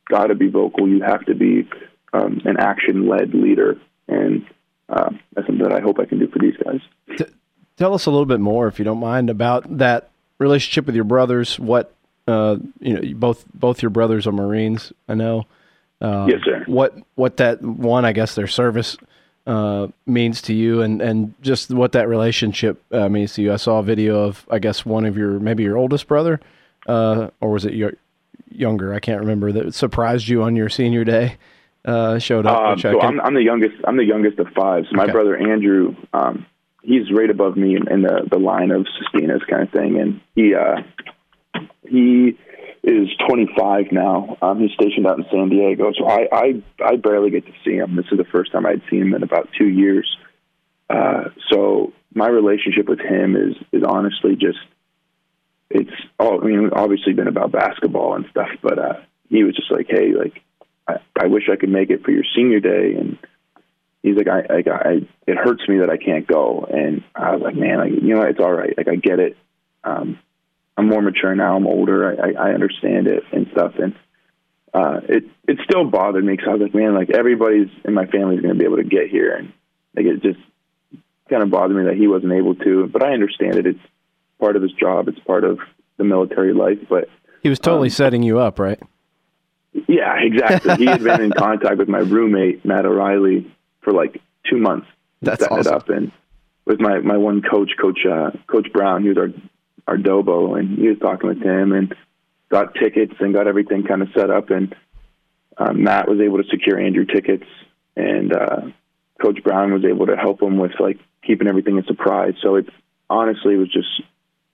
got 0.10 0.28
to 0.28 0.36
be 0.36 0.48
vocal. 0.48 0.88
You 0.88 1.02
have 1.04 1.26
to 1.26 1.36
be 1.36 1.68
um, 2.14 2.42
an 2.46 2.58
action-led 2.58 3.34
leader, 3.34 3.80
and 4.08 4.46
uh, 4.90 5.10
that's 5.34 5.48
something 5.48 5.68
that 5.68 5.74
I 5.74 5.82
hope 5.82 6.00
I 6.00 6.06
can 6.06 6.20
do 6.20 6.28
for 6.28 6.40
these 6.40 6.56
guys. 6.64 6.80
T- 7.18 7.34
tell 7.76 7.94
us 7.94 8.06
a 8.06 8.12
little 8.12 8.26
bit 8.26 8.40
more, 8.40 8.68
if 8.68 8.80
you 8.80 8.86
don't 8.86 9.00
mind, 9.00 9.30
about 9.30 9.78
that 9.78 10.10
relationship 10.40 10.86
with 10.86 10.96
your 10.96 11.04
brothers. 11.04 11.60
What 11.60 11.94
uh, 12.28 12.58
you 12.80 12.94
know, 12.94 13.14
both 13.16 13.46
both 13.54 13.82
your 13.82 13.90
brothers 13.90 14.28
are 14.28 14.32
Marines. 14.32 14.94
I 15.08 15.16
know. 15.16 15.46
Uh, 16.00 16.28
yes, 16.30 16.40
sir. 16.46 16.64
What 16.68 16.96
what 17.16 17.38
that 17.38 17.62
one? 17.62 18.06
I 18.06 18.14
guess 18.14 18.36
their 18.36 18.48
service 18.48 18.98
uh, 19.48 19.88
means 20.06 20.42
to 20.44 20.54
you 20.54 20.82
and, 20.82 21.02
and 21.02 21.34
just 21.42 21.72
what 21.72 21.94
that 21.94 22.10
relationship 22.10 22.84
uh, 22.92 23.08
means 23.08 23.34
to 23.36 23.42
you. 23.42 23.54
I 23.54 23.56
saw 23.56 23.80
a 23.80 23.84
video 23.84 24.26
of, 24.26 24.46
I 24.52 24.60
guess, 24.60 24.86
one 24.86 25.06
of 25.06 25.18
your, 25.18 25.40
maybe 25.40 25.64
your 25.64 25.78
oldest 25.78 26.08
brother, 26.08 26.42
uh, 26.86 27.30
or 27.40 27.52
was 27.52 27.64
it 27.64 27.74
your 27.74 27.94
younger? 28.52 28.94
I 28.94 29.00
can't 29.00 29.22
remember 29.22 29.54
that 29.54 29.74
surprised 29.74 30.28
you 30.28 30.44
on 30.44 30.58
your 30.58 30.68
senior 30.68 31.06
day, 31.06 31.38
uh, 31.86 32.20
showed 32.20 32.46
up. 32.46 32.58
Um, 32.58 32.80
so 32.80 33.00
I'm, 33.00 33.22
I'm, 33.22 33.34
the 33.34 33.42
youngest, 33.42 33.76
I'm 33.86 33.96
the 33.96 34.04
youngest 34.04 34.38
of 34.40 34.48
five. 34.50 34.84
So 34.90 34.98
my 34.98 35.04
okay. 35.04 35.14
brother, 35.14 35.38
Andrew, 35.38 35.96
um, 36.14 36.46
he's 36.84 37.10
right 37.10 37.30
above 37.30 37.56
me 37.56 37.78
in, 37.78 38.02
the, 38.02 38.28
the 38.30 38.40
line 38.40 38.72
of 38.72 38.86
Sestinas 39.00 39.48
kind 39.50 39.64
of 39.64 39.72
thing. 39.72 39.98
And 39.98 40.22
he, 40.36 40.56
uh, 40.56 40.82
he, 41.88 42.38
is 42.88 43.10
25 43.28 43.92
now. 43.92 44.38
Um, 44.42 44.62
he's 44.62 44.72
stationed 44.72 45.06
out 45.06 45.20
in 45.20 45.26
San 45.30 45.50
Diego, 45.50 45.92
so 45.92 46.08
I, 46.08 46.28
I 46.32 46.64
I 46.84 46.96
barely 46.96 47.30
get 47.30 47.46
to 47.46 47.52
see 47.66 47.76
him. 47.76 47.98
This 47.98 48.06
is 48.12 48.18
the 48.18 48.26
first 48.32 48.54
time 48.54 48.66
I'd 48.66 48.82
seen 48.90 49.02
him 49.02 49.14
in 49.14 49.24
about 49.24 49.50
two 49.58 49.68
years. 49.68 50.08
Uh, 50.90 51.26
so 51.52 51.92
my 52.14 52.30
relationship 52.30 52.88
with 52.88 53.02
him 53.02 53.36
is 53.36 53.56
is 53.74 53.84
honestly 53.84 54.38
just 54.38 54.60
it's 55.70 55.92
all. 56.18 56.42
I 56.42 56.48
mean, 56.48 56.70
obviously 56.72 57.12
been 57.12 57.28
about 57.28 57.52
basketball 57.52 58.16
and 58.16 58.26
stuff, 58.32 58.50
but 58.62 58.80
uh, 58.80 59.02
he 59.30 59.44
was 59.44 59.54
just 59.54 59.70
like, 59.70 59.88
hey, 59.90 60.14
like 60.14 60.42
I, 60.88 60.96
I 61.20 61.28
wish 61.28 61.50
I 61.52 61.58
could 61.58 61.70
make 61.70 61.90
it 61.90 62.06
for 62.06 62.12
your 62.12 62.24
senior 62.36 62.62
day, 62.62 62.96
and 62.98 63.18
he's 64.02 64.16
like, 64.16 64.30
I, 64.30 64.40
I, 64.40 64.90
I 64.90 64.94
it 65.28 65.38
hurts 65.38 65.68
me 65.68 65.80
that 65.80 65.90
I 65.90 65.98
can't 65.98 66.26
go, 66.26 66.66
and 66.72 67.04
I 67.14 67.36
was 67.36 67.42
like, 67.42 67.56
man, 67.56 67.80
like, 67.80 67.92
you 67.92 68.16
know, 68.16 68.22
it's 68.22 68.40
all 68.40 68.54
right. 68.54 68.74
Like 68.78 68.88
I 68.88 68.96
get 68.96 69.20
it. 69.20 69.36
Um, 69.84 70.20
I'm 70.78 70.88
more 70.88 71.02
mature 71.02 71.36
now. 71.36 71.56
I'm 71.56 71.66
older. 71.66 72.16
I, 72.22 72.50
I 72.50 72.54
understand 72.54 73.08
it 73.08 73.24
and 73.32 73.48
stuff. 73.52 73.74
And 73.80 73.96
uh, 74.74 75.00
it 75.10 75.24
it 75.48 75.58
still 75.64 75.86
bothered 75.86 76.24
me 76.24 76.34
because 76.34 76.48
I 76.50 76.54
was 76.54 76.62
like, 76.62 76.76
man, 76.76 76.94
like 76.94 77.10
everybody's 77.10 77.70
in 77.84 77.94
my 77.94 78.06
family 78.06 78.36
is 78.36 78.42
going 78.42 78.54
to 78.54 78.60
be 78.60 78.66
able 78.66 78.78
to 78.78 78.84
get 78.84 79.10
here, 79.10 79.36
and 79.36 79.52
like 79.96 80.06
it 80.06 80.22
just 80.22 80.40
kind 81.30 81.42
of 81.42 81.50
bothered 81.50 81.76
me 81.76 81.86
that 81.86 81.96
he 81.96 82.08
wasn't 82.08 82.34
able 82.34 82.56
to. 82.56 82.88
But 82.88 83.04
I 83.04 83.14
understand 83.14 83.56
it. 83.56 83.66
It's 83.66 83.80
part 84.40 84.56
of 84.56 84.62
his 84.62 84.72
job. 84.74 85.08
It's 85.08 85.20
part 85.20 85.44
of 85.44 85.60
the 85.98 86.04
military 86.04 86.54
life. 86.54 86.80
But 86.88 87.10
he 87.42 87.50
was 87.50 87.60
totally 87.60 87.88
um, 87.88 87.94
setting 87.94 88.24
you 88.24 88.40
up, 88.40 88.60
right? 88.60 88.80
Yeah, 89.88 90.16
exactly. 90.20 90.76
he 90.76 90.86
had 90.86 91.04
been 91.04 91.22
in 91.22 91.32
contact 91.38 91.78
with 91.78 91.88
my 91.90 92.00
roommate 92.00 92.66
Matt 92.66 92.86
O'Reilly 92.86 93.52
for 93.82 93.94
like 93.94 94.22
two 94.50 94.58
months. 94.58 94.88
That's 95.22 95.44
awesome. 95.44 95.60
it 95.60 95.68
up, 95.68 95.90
and 95.90 96.12
with 96.66 96.80
my 96.80 97.00
my 97.00 97.18
one 97.18 97.42
coach, 97.42 97.72
Coach 97.82 98.00
uh, 98.06 98.32
Coach 98.46 98.72
Brown, 98.74 99.02
he 99.02 99.10
was 99.10 99.18
our 99.18 99.30
our 99.88 99.98
Dobo, 99.98 100.60
and 100.60 100.78
he 100.78 100.90
was 100.90 101.00
talking 101.00 101.30
with 101.30 101.42
him 101.42 101.72
and 101.72 101.96
got 102.50 102.76
tickets 102.76 103.14
and 103.20 103.34
got 103.34 103.48
everything 103.48 103.84
kind 103.84 104.02
of 104.02 104.10
set 104.16 104.30
up. 104.30 104.50
And 104.50 104.76
uh, 105.58 105.74
Matt 105.74 106.08
was 106.08 106.20
able 106.20 106.38
to 106.38 106.50
secure 106.50 106.80
Andrew 106.80 107.06
tickets, 107.06 107.46
and 107.96 108.36
uh, 108.36 108.62
Coach 109.22 109.44
Brown 109.44 109.74
was 109.74 109.86
able 109.86 110.08
to 110.08 110.16
help 110.16 110.42
him 110.42 110.58
with 110.58 110.74
like 110.80 111.00
keeping 111.26 111.48
everything 111.48 111.78
a 111.80 111.84
surprise. 111.84 112.34
So 112.42 112.56
it's 112.56 112.70
honestly 113.10 113.56
it 113.56 113.58
was 113.58 113.72
just 113.72 113.88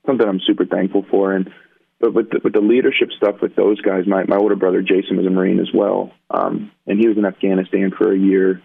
something 0.05 0.27
I'm 0.27 0.41
super 0.45 0.65
thankful 0.65 1.05
for. 1.09 1.33
And 1.33 1.51
but 1.99 2.13
with 2.13 2.29
the, 2.29 2.39
with 2.43 2.53
the 2.53 2.61
leadership 2.61 3.09
stuff 3.15 3.41
with 3.41 3.55
those 3.55 3.81
guys, 3.81 4.05
my 4.07 4.23
my 4.25 4.37
older 4.37 4.55
brother 4.55 4.81
Jason 4.81 5.17
was 5.17 5.25
a 5.25 5.29
Marine 5.29 5.59
as 5.59 5.69
well, 5.73 6.11
um, 6.29 6.71
and 6.85 6.99
he 6.99 7.07
was 7.07 7.17
in 7.17 7.25
Afghanistan 7.25 7.91
for 7.97 8.13
a 8.13 8.17
year 8.17 8.61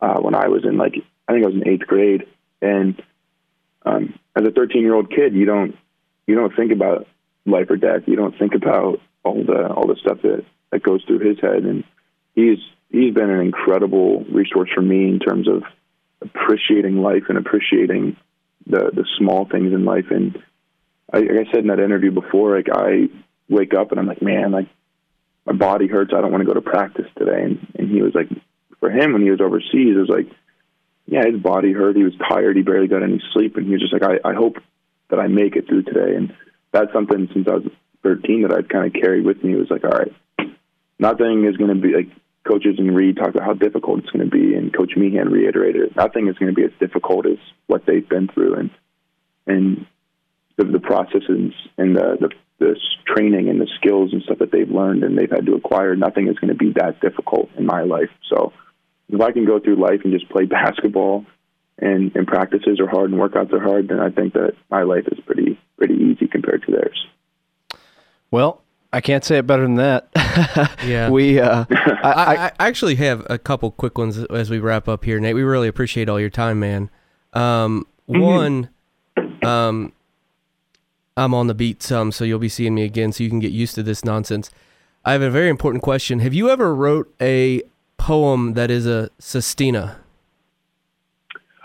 uh, 0.00 0.20
when 0.20 0.34
I 0.34 0.48
was 0.48 0.64
in 0.64 0.76
like 0.76 0.94
I 1.28 1.32
think 1.32 1.44
I 1.44 1.48
was 1.48 1.56
in 1.56 1.68
eighth 1.68 1.86
grade, 1.86 2.26
and 2.62 3.00
um, 3.84 4.18
as 4.34 4.44
a 4.44 4.50
13 4.50 4.82
year 4.82 4.94
old 4.94 5.10
kid, 5.10 5.34
you 5.34 5.46
don't 5.46 5.76
you 6.26 6.34
don't 6.34 6.54
think 6.54 6.72
about 6.72 7.06
life 7.44 7.70
or 7.70 7.76
death. 7.76 8.02
You 8.06 8.16
don't 8.16 8.36
think 8.38 8.54
about 8.54 9.00
all 9.24 9.42
the 9.44 9.72
all 9.72 9.86
the 9.86 9.96
stuff 9.96 10.18
that 10.22 10.44
that 10.70 10.82
goes 10.82 11.04
through 11.04 11.20
his 11.20 11.38
head, 11.40 11.64
and 11.64 11.84
he's 12.34 12.58
he's 12.90 13.14
been 13.14 13.30
an 13.30 13.40
incredible 13.40 14.24
resource 14.24 14.70
for 14.74 14.82
me 14.82 15.08
in 15.08 15.18
terms 15.18 15.48
of 15.48 15.62
appreciating 16.20 17.02
life 17.02 17.24
and 17.28 17.38
appreciating 17.38 18.16
the 18.66 18.90
the 18.92 19.06
small 19.18 19.46
things 19.46 19.72
in 19.72 19.84
life. 19.84 20.06
And 20.10 20.42
I, 21.12 21.18
like 21.18 21.48
I 21.48 21.50
said 21.50 21.60
in 21.60 21.68
that 21.68 21.80
interview 21.80 22.10
before, 22.10 22.56
like 22.56 22.68
I 22.72 23.08
wake 23.48 23.74
up 23.74 23.90
and 23.90 24.00
I'm 24.00 24.06
like, 24.06 24.22
man, 24.22 24.52
like 24.52 24.68
my 25.44 25.52
body 25.52 25.86
hurts. 25.86 26.12
I 26.16 26.20
don't 26.20 26.32
want 26.32 26.42
to 26.42 26.46
go 26.46 26.54
to 26.54 26.60
practice 26.60 27.06
today. 27.16 27.42
And 27.42 27.66
and 27.78 27.90
he 27.90 28.02
was 28.02 28.14
like, 28.14 28.28
for 28.80 28.90
him 28.90 29.12
when 29.12 29.22
he 29.22 29.30
was 29.30 29.40
overseas, 29.40 29.96
it 29.96 30.00
was 30.00 30.08
like, 30.08 30.28
yeah, 31.06 31.24
his 31.24 31.40
body 31.40 31.72
hurt. 31.72 31.96
He 31.96 32.02
was 32.02 32.14
tired. 32.28 32.56
He 32.56 32.62
barely 32.62 32.88
got 32.88 33.04
any 33.04 33.22
sleep, 33.32 33.56
and 33.56 33.66
he 33.66 33.72
was 33.72 33.80
just 33.80 33.92
like, 33.92 34.02
I, 34.02 34.28
I 34.28 34.34
hope 34.34 34.56
that 35.10 35.18
I 35.18 35.26
make 35.28 35.56
it 35.56 35.66
through 35.68 35.82
today. 35.82 36.16
And 36.16 36.34
that's 36.72 36.92
something 36.92 37.28
since 37.32 37.46
I 37.48 37.54
was 37.54 37.64
13 38.02 38.42
that 38.42 38.52
I've 38.52 38.68
kind 38.68 38.86
of 38.86 39.00
carried 39.00 39.24
with 39.24 39.42
me. 39.42 39.52
It 39.52 39.58
was 39.58 39.70
like, 39.70 39.84
all 39.84 39.90
right, 39.90 40.12
nothing 40.98 41.44
is 41.44 41.56
going 41.56 41.74
to 41.74 41.80
be 41.80 41.94
like 41.94 42.08
coaches 42.46 42.76
and 42.78 42.94
Reid 42.94 43.16
talked 43.16 43.34
about 43.34 43.46
how 43.46 43.54
difficult 43.54 44.00
it's 44.00 44.10
going 44.10 44.24
to 44.24 44.30
be, 44.30 44.54
and 44.54 44.74
Coach 44.74 44.92
Meehan 44.96 45.28
reiterated 45.28 45.82
it. 45.82 45.96
Nothing 45.96 46.28
is 46.28 46.36
going 46.38 46.52
to 46.52 46.54
be 46.54 46.64
as 46.64 46.70
difficult 46.78 47.26
as 47.26 47.38
what 47.66 47.84
they've 47.86 48.08
been 48.08 48.28
through, 48.28 48.54
and 48.54 48.70
and 49.46 49.86
the, 50.56 50.64
the 50.64 50.80
processes 50.80 51.52
and 51.76 51.96
the, 51.96 52.16
the 52.20 52.30
the 52.58 52.76
training 53.06 53.48
and 53.48 53.60
the 53.60 53.68
skills 53.76 54.12
and 54.12 54.22
stuff 54.22 54.38
that 54.38 54.50
they've 54.50 54.70
learned 54.70 55.04
and 55.04 55.18
they've 55.18 55.30
had 55.30 55.44
to 55.46 55.54
acquire. 55.54 55.94
Nothing 55.94 56.28
is 56.28 56.38
going 56.38 56.48
to 56.48 56.58
be 56.58 56.72
that 56.76 57.00
difficult 57.00 57.50
in 57.56 57.66
my 57.66 57.82
life. 57.82 58.08
So 58.30 58.52
if 59.10 59.20
I 59.20 59.32
can 59.32 59.44
go 59.44 59.60
through 59.60 59.76
life 59.76 60.00
and 60.04 60.12
just 60.12 60.30
play 60.30 60.44
basketball 60.46 61.26
and, 61.78 62.14
and 62.14 62.26
practices 62.26 62.80
are 62.80 62.88
hard 62.88 63.10
and 63.10 63.20
workouts 63.20 63.52
are 63.52 63.60
hard, 63.60 63.88
then 63.88 64.00
I 64.00 64.10
think 64.10 64.32
that 64.34 64.52
my 64.70 64.82
life 64.82 65.04
is 65.10 65.18
pretty 65.26 65.58
pretty 65.76 65.94
easy 65.94 66.26
compared 66.26 66.62
to 66.64 66.72
theirs. 66.72 67.06
Well, 68.30 68.62
I 68.92 69.00
can't 69.00 69.24
say 69.24 69.38
it 69.38 69.46
better 69.46 69.62
than 69.62 69.76
that. 69.76 70.08
Yeah. 70.84 71.08
we. 71.08 71.40
Uh, 71.40 71.64
I, 71.70 72.12
I, 72.12 72.34
I, 72.46 72.52
I 72.60 72.68
actually 72.68 72.96
have 72.96 73.26
a 73.30 73.38
couple 73.38 73.70
quick 73.70 73.96
ones 73.96 74.18
as 74.18 74.50
we 74.50 74.58
wrap 74.58 74.88
up 74.88 75.04
here, 75.04 75.18
Nate. 75.18 75.34
We 75.34 75.42
really 75.42 75.68
appreciate 75.68 76.08
all 76.08 76.20
your 76.20 76.30
time, 76.30 76.60
man. 76.60 76.90
Um, 77.32 77.86
One, 78.04 78.68
um, 79.42 79.92
I'm 81.16 81.32
on 81.32 81.46
the 81.46 81.54
beat 81.54 81.82
some, 81.82 82.12
so 82.12 82.24
you'll 82.24 82.38
be 82.38 82.50
seeing 82.50 82.74
me 82.74 82.84
again, 82.84 83.12
so 83.12 83.24
you 83.24 83.30
can 83.30 83.40
get 83.40 83.52
used 83.52 83.74
to 83.76 83.82
this 83.82 84.04
nonsense. 84.04 84.50
I 85.04 85.12
have 85.12 85.22
a 85.22 85.30
very 85.30 85.48
important 85.48 85.82
question. 85.82 86.18
Have 86.20 86.34
you 86.34 86.50
ever 86.50 86.74
wrote 86.74 87.12
a 87.20 87.62
poem 87.96 88.52
that 88.52 88.70
is 88.70 88.86
a 88.86 89.10
sestina? 89.18 89.98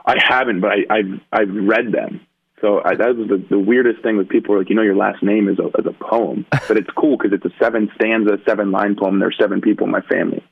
I 0.06 0.16
haven't, 0.20 0.62
but 0.62 0.72
I, 0.72 0.98
I've 0.98 1.20
I've 1.32 1.54
read 1.56 1.92
them. 1.92 2.22
So 2.62 2.80
I, 2.86 2.96
that 2.96 3.16
was 3.18 3.28
the, 3.28 3.44
the 3.50 3.58
weirdest 3.60 4.04
thing 4.04 4.18
with 4.18 4.30
people. 4.30 4.54
Are 4.56 4.60
like, 4.60 4.70
you 4.70 4.76
know, 4.76 4.84
your 4.84 4.96
last 4.96 5.24
name 5.24 5.50
is 5.50 5.58
a, 5.58 5.68
is 5.80 5.86
a 5.88 5.94
poem, 5.94 6.46
but 6.68 6.78
it's 6.78 6.90
cool 6.96 7.18
because 7.18 7.34
it's 7.34 7.46
a 7.46 7.58
seven 7.64 7.90
stanza, 7.96 8.38
seven 8.48 8.72
line 8.72 8.96
poem. 8.96 9.20
There's 9.20 9.36
seven 9.40 9.62
people 9.62 9.86
in 9.86 9.92
my 9.92 10.02
family. 10.02 10.44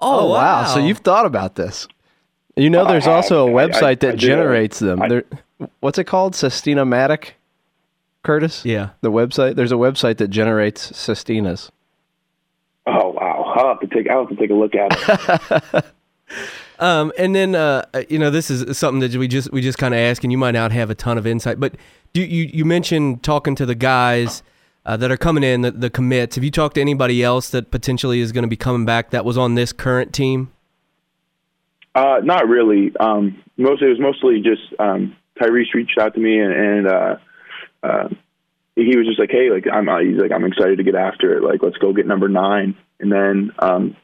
oh, 0.00 0.20
oh 0.20 0.30
wow. 0.30 0.64
So 0.64 0.80
you've 0.80 0.98
thought 0.98 1.26
about 1.26 1.54
this. 1.54 1.86
You 2.56 2.70
know, 2.70 2.86
there's 2.86 3.04
have. 3.04 3.14
also 3.14 3.46
a 3.46 3.50
website 3.50 4.00
that 4.00 4.14
I 4.14 4.16
do. 4.16 4.26
generates 4.26 4.78
them. 4.78 5.02
I- 5.02 5.08
There, 5.08 5.24
what's 5.80 5.98
it 5.98 6.04
called? 6.04 6.34
Sestina-matic? 6.34 7.30
Curtis? 8.24 8.64
yeah. 8.64 8.90
The 9.00 9.12
website. 9.12 9.54
There's 9.54 9.70
a 9.72 9.76
website 9.76 10.16
that 10.18 10.28
generates 10.28 10.90
sestinas. 10.92 11.70
Oh 12.86 13.10
wow! 13.10 13.54
I'll 13.56 13.68
have 13.68 13.80
to 13.80 13.86
take 13.86 14.08
I'll 14.10 14.26
have 14.26 14.30
to 14.30 14.36
take 14.36 14.50
a 14.50 14.54
look 14.54 14.74
at 14.74 15.62
it. 15.74 15.84
Um, 16.78 17.12
and 17.18 17.34
then 17.34 17.54
uh, 17.54 17.84
you 18.08 18.18
know, 18.18 18.30
this 18.30 18.50
is 18.50 18.78
something 18.78 19.00
that 19.00 19.16
we 19.16 19.28
just 19.28 19.52
we 19.52 19.60
just 19.60 19.78
kind 19.78 19.94
of 19.94 19.98
ask, 19.98 20.22
and 20.22 20.32
you 20.32 20.38
might 20.38 20.52
not 20.52 20.72
have 20.72 20.90
a 20.90 20.94
ton 20.94 21.18
of 21.18 21.26
insight, 21.26 21.58
but 21.58 21.74
do 22.12 22.22
you 22.22 22.48
you 22.52 22.64
mentioned 22.64 23.22
talking 23.22 23.54
to 23.56 23.66
the 23.66 23.74
guys 23.74 24.42
uh, 24.88 24.96
that 24.96 25.10
are 25.10 25.18
coming 25.18 25.44
in, 25.44 25.60
the, 25.60 25.70
the 25.70 25.90
commits. 25.90 26.36
Have 26.36 26.44
you 26.44 26.50
talked 26.50 26.76
to 26.76 26.80
anybody 26.80 27.22
else 27.22 27.50
that 27.50 27.70
potentially 27.70 28.20
is 28.20 28.32
going 28.32 28.42
to 28.42 28.48
be 28.48 28.56
coming 28.56 28.86
back 28.86 29.10
that 29.10 29.22
was 29.22 29.36
on 29.36 29.54
this 29.54 29.70
current 29.70 30.14
team? 30.14 30.50
Uh, 31.94 32.20
not 32.22 32.48
really. 32.48 32.92
Um, 32.98 33.42
mostly 33.58 33.88
it 33.88 33.90
was 33.90 34.00
mostly 34.00 34.40
just 34.40 34.62
um, 34.78 35.14
Tyrese 35.38 35.74
reached 35.74 35.98
out 35.98 36.14
to 36.14 36.20
me 36.20 36.38
and, 36.38 36.52
and 36.52 36.86
uh, 36.86 37.16
uh, 37.82 38.08
he 38.76 38.96
was 38.96 39.06
just 39.06 39.18
like, 39.18 39.30
"Hey, 39.30 39.50
like 39.50 39.66
I'm 39.70 39.88
uh, 39.88 39.98
he's 39.98 40.16
like 40.16 40.32
I'm 40.32 40.44
excited 40.44 40.78
to 40.78 40.84
get 40.84 40.94
after 40.94 41.36
it. 41.36 41.42
Like 41.42 41.62
let's 41.62 41.76
go 41.76 41.92
get 41.92 42.06
number 42.06 42.28
nine. 42.28 42.76
And 43.00 43.12
then 43.12 43.52
um, 43.58 43.96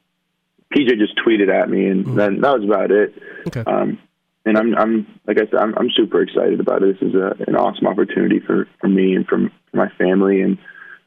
PJ 0.75 0.99
just 0.99 1.17
tweeted 1.17 1.49
at 1.49 1.71
me, 1.71 1.87
and 1.87 2.19
then 2.19 2.41
that 2.41 2.59
was 2.59 2.65
about 2.65 2.91
it. 2.91 3.15
Okay. 3.47 3.63
Um, 3.67 3.99
and 4.45 4.59
I'm 4.59 4.75
I'm 4.75 5.21
like 5.27 5.39
I 5.39 5.47
said, 5.47 5.55
I'm 5.55 5.75
I'm 5.77 5.91
super 5.91 6.23
excited 6.23 6.61
about 6.61 6.83
it. 6.83 6.99
This 7.01 7.09
is 7.09 7.15
a, 7.15 7.35
an 7.47 7.57
awesome 7.57 7.87
opportunity 7.87 8.41
for 8.41 8.69
for 8.81 8.89
me 8.89 9.15
and 9.15 9.27
from 9.27 9.51
for 9.71 9.77
my 9.77 9.89
family, 9.97 10.43
and 10.43 10.59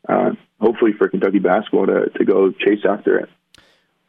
uh, 0.10 0.32
hopefully 0.60 0.94
for 0.94 1.08
Kentucky 1.08 1.40
basketball 1.40 1.86
to 1.88 2.10
to 2.10 2.26
go 2.26 2.52
chase 2.52 2.86
after 2.88 3.20
it. 3.20 3.30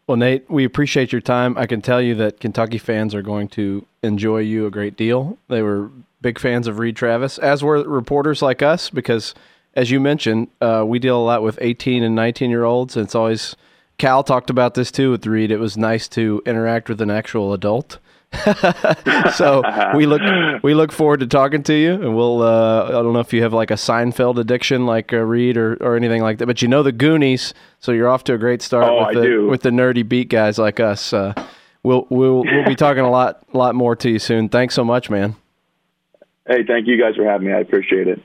Well, 0.07 0.17
Nate, 0.17 0.51
we 0.51 0.65
appreciate 0.65 1.13
your 1.13 1.21
time. 1.21 1.59
I 1.59 1.67
can 1.67 1.83
tell 1.83 2.01
you 2.01 2.15
that 2.15 2.41
Kentucky 2.41 2.79
fans 2.79 3.15
are 3.15 3.21
going 3.21 3.49
to 3.49 3.85
enjoy 4.03 4.39
you 4.39 4.65
a 4.65 4.71
great 4.71 4.97
deal. 4.97 5.37
They 5.49 5.61
were 5.61 5.91
big 6.23 6.39
fans 6.39 6.67
of 6.67 6.79
Reid 6.79 6.97
Travis, 6.97 7.37
as 7.37 7.63
were 7.63 7.83
reporters 7.83 8.41
like 8.41 8.63
us, 8.63 8.89
because 8.89 9.35
as 9.75 9.91
you 9.91 10.01
mentioned, 10.01 10.49
uh, 10.63 10.83
we 10.87 10.99
deal 10.99 11.19
a 11.19 11.23
lot 11.23 11.43
with 11.43 11.59
18 11.61 12.03
and 12.03 12.15
19 12.15 12.51
year 12.51 12.65
olds. 12.65 12.97
And 12.97 13.05
it's 13.05 13.15
always, 13.15 13.55
Cal 13.99 14.23
talked 14.23 14.49
about 14.51 14.75
this 14.75 14.91
too 14.91 15.11
with 15.11 15.27
Reid. 15.27 15.51
It 15.51 15.59
was 15.59 15.77
nice 15.77 16.09
to 16.09 16.41
interact 16.47 16.89
with 16.89 17.01
an 17.01 17.11
actual 17.11 17.53
adult. 17.53 17.99
so 19.35 19.63
we 19.97 20.05
look 20.07 20.21
we 20.63 20.75
look 20.75 20.93
forward 20.93 21.21
to 21.21 21.27
talking 21.27 21.63
to 21.63 21.73
you, 21.75 21.95
and 21.95 22.15
we'll. 22.15 22.43
Uh, 22.43 22.85
I 22.85 22.91
don't 22.91 23.15
know 23.15 23.21
if 23.21 23.33
you 23.33 23.43
have 23.43 23.55
like 23.55 23.71
a 23.71 23.75
Seinfeld 23.75 24.39
addiction 24.39 24.85
like 24.85 25.13
uh, 25.15 25.19
Reid 25.19 25.57
or, 25.57 25.77
or 25.81 25.97
anything 25.97 26.21
like 26.23 26.37
that, 26.39 26.47
but 26.47 26.61
you 26.61 26.69
know 26.69 26.83
the 26.83 26.93
Goonies, 26.93 27.55
so 27.81 27.91
you're 27.91 28.09
off 28.09 28.25
to 28.25 28.35
a 28.35 28.39
great 28.39 28.61
start 28.61 28.85
Oh, 28.91 28.99
with 29.07 29.17
I 29.17 29.21
the 29.21 29.27
do. 29.27 29.47
with 29.49 29.63
the 29.63 29.71
nerdy 29.71 30.07
beat 30.07 30.29
guys 30.29 30.59
like 30.59 30.79
us. 30.79 31.13
Uh, 31.15 31.33
we'll 31.83 32.07
we'll 32.11 32.45
we'll 32.45 32.67
be 32.67 32.77
talking 32.77 33.03
a 33.03 33.11
lot 33.11 33.43
lot 33.55 33.75
more 33.75 33.97
to 33.97 34.11
you 34.11 34.19
soon. 34.19 34.51
Thanks 34.51 34.75
so 34.75 34.85
much, 34.85 35.09
man. 35.09 35.35
Hey, 36.47 36.65
thank 36.67 36.87
you 36.87 37.01
guys 37.01 37.17
for 37.17 37.25
having 37.25 37.47
me. 37.47 37.55
I 37.55 37.61
appreciate 37.61 38.09
it. 38.09 38.21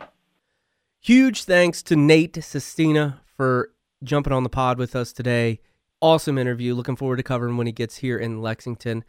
Huge 0.99 1.45
thanks 1.45 1.81
to 1.83 1.95
Nate 1.95 2.35
Sestina 2.43 3.21
for 3.37 3.69
jumping 4.03 4.33
on 4.33 4.43
the 4.43 4.49
pod 4.49 4.77
with 4.77 4.95
us 4.95 5.13
today. 5.13 5.59
Awesome 6.01 6.37
interview. 6.37 6.73
Looking 6.75 6.95
forward 6.95 7.17
to 7.17 7.23
covering 7.23 7.57
when 7.57 7.67
he 7.67 7.73
gets 7.73 7.97
here 7.97 8.17
in 8.17 8.41
Lexington. 8.41 9.03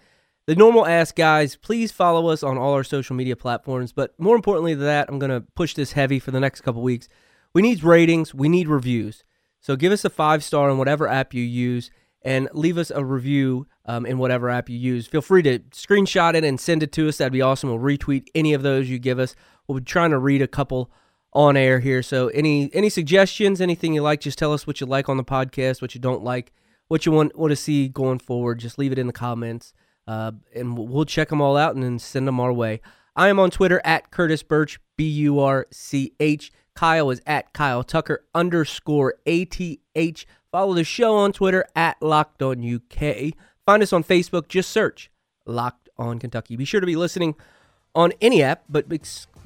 The 0.46 0.54
normal 0.54 0.86
ask 0.86 1.16
guys, 1.16 1.56
please 1.56 1.90
follow 1.90 2.28
us 2.28 2.42
on 2.42 2.58
all 2.58 2.74
our 2.74 2.84
social 2.84 3.16
media 3.16 3.34
platforms. 3.34 3.92
But 3.92 4.18
more 4.18 4.36
importantly 4.36 4.74
than 4.74 4.86
that, 4.86 5.08
I'm 5.08 5.18
going 5.18 5.30
to 5.30 5.46
push 5.54 5.74
this 5.74 5.92
heavy 5.92 6.18
for 6.18 6.30
the 6.30 6.40
next 6.40 6.60
couple 6.60 6.82
weeks. 6.82 7.08
We 7.54 7.62
need 7.62 7.82
ratings, 7.82 8.34
we 8.34 8.48
need 8.48 8.68
reviews. 8.68 9.24
So 9.60 9.76
give 9.76 9.92
us 9.92 10.04
a 10.04 10.10
five 10.10 10.44
star 10.44 10.68
on 10.68 10.76
whatever 10.76 11.08
app 11.08 11.32
you 11.32 11.42
use 11.42 11.90
and 12.22 12.48
leave 12.52 12.78
us 12.78 12.90
a 12.90 13.04
review 13.04 13.66
um, 13.86 14.04
in 14.04 14.18
whatever 14.18 14.50
app 14.50 14.68
you 14.68 14.78
use. 14.78 15.06
Feel 15.06 15.22
free 15.22 15.42
to 15.42 15.58
screenshot 15.70 16.34
it 16.34 16.44
and 16.44 16.60
send 16.60 16.82
it 16.82 16.92
to 16.92 17.08
us. 17.08 17.18
That'd 17.18 17.32
be 17.32 17.42
awesome. 17.42 17.70
We'll 17.70 17.78
retweet 17.78 18.28
any 18.34 18.54
of 18.54 18.62
those 18.62 18.90
you 18.90 18.98
give 18.98 19.18
us. 19.18 19.34
We'll 19.66 19.78
be 19.78 19.84
trying 19.84 20.10
to 20.10 20.18
read 20.18 20.42
a 20.42 20.48
couple 20.48 20.90
on 21.34 21.56
air 21.56 21.80
here. 21.80 22.02
So 22.02 22.28
any 22.28 22.70
any 22.72 22.88
suggestions, 22.88 23.60
anything 23.60 23.94
you 23.94 24.02
like, 24.02 24.20
just 24.20 24.38
tell 24.38 24.52
us 24.52 24.66
what 24.66 24.80
you 24.80 24.86
like 24.86 25.08
on 25.08 25.16
the 25.16 25.24
podcast, 25.24 25.82
what 25.82 25.94
you 25.94 26.00
don't 26.00 26.22
like, 26.22 26.52
what 26.88 27.04
you 27.06 27.12
want 27.12 27.36
want 27.36 27.50
to 27.50 27.56
see 27.56 27.88
going 27.88 28.18
forward. 28.18 28.58
Just 28.60 28.78
leave 28.78 28.92
it 28.92 28.98
in 28.98 29.06
the 29.06 29.12
comments, 29.12 29.72
uh, 30.06 30.32
and 30.54 30.78
we'll- 30.78 31.04
check 31.04 31.28
them 31.28 31.40
all 31.40 31.56
out 31.56 31.74
and 31.74 31.82
then 31.82 31.98
send 31.98 32.26
them 32.28 32.40
our 32.40 32.52
way. 32.52 32.80
I 33.16 33.28
am 33.28 33.38
on 33.38 33.50
Twitter 33.50 33.80
at 33.84 34.10
Curtis 34.10 34.42
Burch 34.42 34.80
B 34.96 35.08
U 35.08 35.40
R 35.40 35.66
C 35.70 36.12
H. 36.20 36.52
Kyle 36.74 37.10
is 37.10 37.20
at 37.26 37.52
Kyle 37.52 37.84
Tucker 37.84 38.24
underscore 38.34 39.14
A 39.26 39.44
T 39.44 39.80
H. 39.94 40.26
Follow 40.50 40.74
the 40.74 40.84
show 40.84 41.16
on 41.16 41.32
Twitter 41.32 41.64
at 41.74 42.00
Locked 42.00 42.42
On 42.42 42.60
UK. 42.62 43.34
Find 43.66 43.82
us 43.82 43.92
on 43.92 44.04
Facebook. 44.04 44.48
Just 44.48 44.70
search 44.70 45.10
Locked 45.46 45.88
On 45.96 46.18
Kentucky. 46.18 46.56
Be 46.56 46.64
sure 46.64 46.80
to 46.80 46.86
be 46.86 46.96
listening 46.96 47.34
on 47.94 48.12
any 48.20 48.42
app, 48.42 48.64
but 48.68 48.86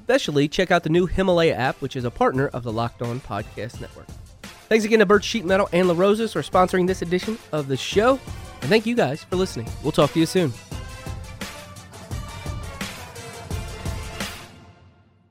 especially 0.09 0.49
check 0.49 0.71
out 0.71 0.85
the 0.85 0.89
new 0.89 1.05
Himalaya 1.05 1.53
app, 1.53 1.77
which 1.83 1.95
is 1.95 2.03
a 2.03 2.11
partner 2.11 2.49
of 2.49 2.63
the 2.63 2.73
Locked 2.73 3.03
On 3.03 3.21
Podcast 3.21 3.79
Network. 3.79 4.07
Thanks 4.71 4.87
again 4.87 5.01
to 5.01 5.07
Burch 5.07 5.23
Sheet 5.23 5.45
Metal 5.45 5.69
and 5.71 5.87
La 5.87 5.93
Rosas 5.95 6.33
for 6.33 6.41
sponsoring 6.41 6.87
this 6.87 7.03
edition 7.03 7.37
of 7.53 7.69
the 7.69 7.77
show. 7.77 8.19
And 8.63 8.71
thank 8.71 8.87
you 8.87 8.97
guys 8.97 9.23
for 9.25 9.37
listening. 9.37 9.69
We'll 9.83 9.93
talk 9.93 10.15
to 10.15 10.19
you 10.19 10.25
soon. 10.25 10.55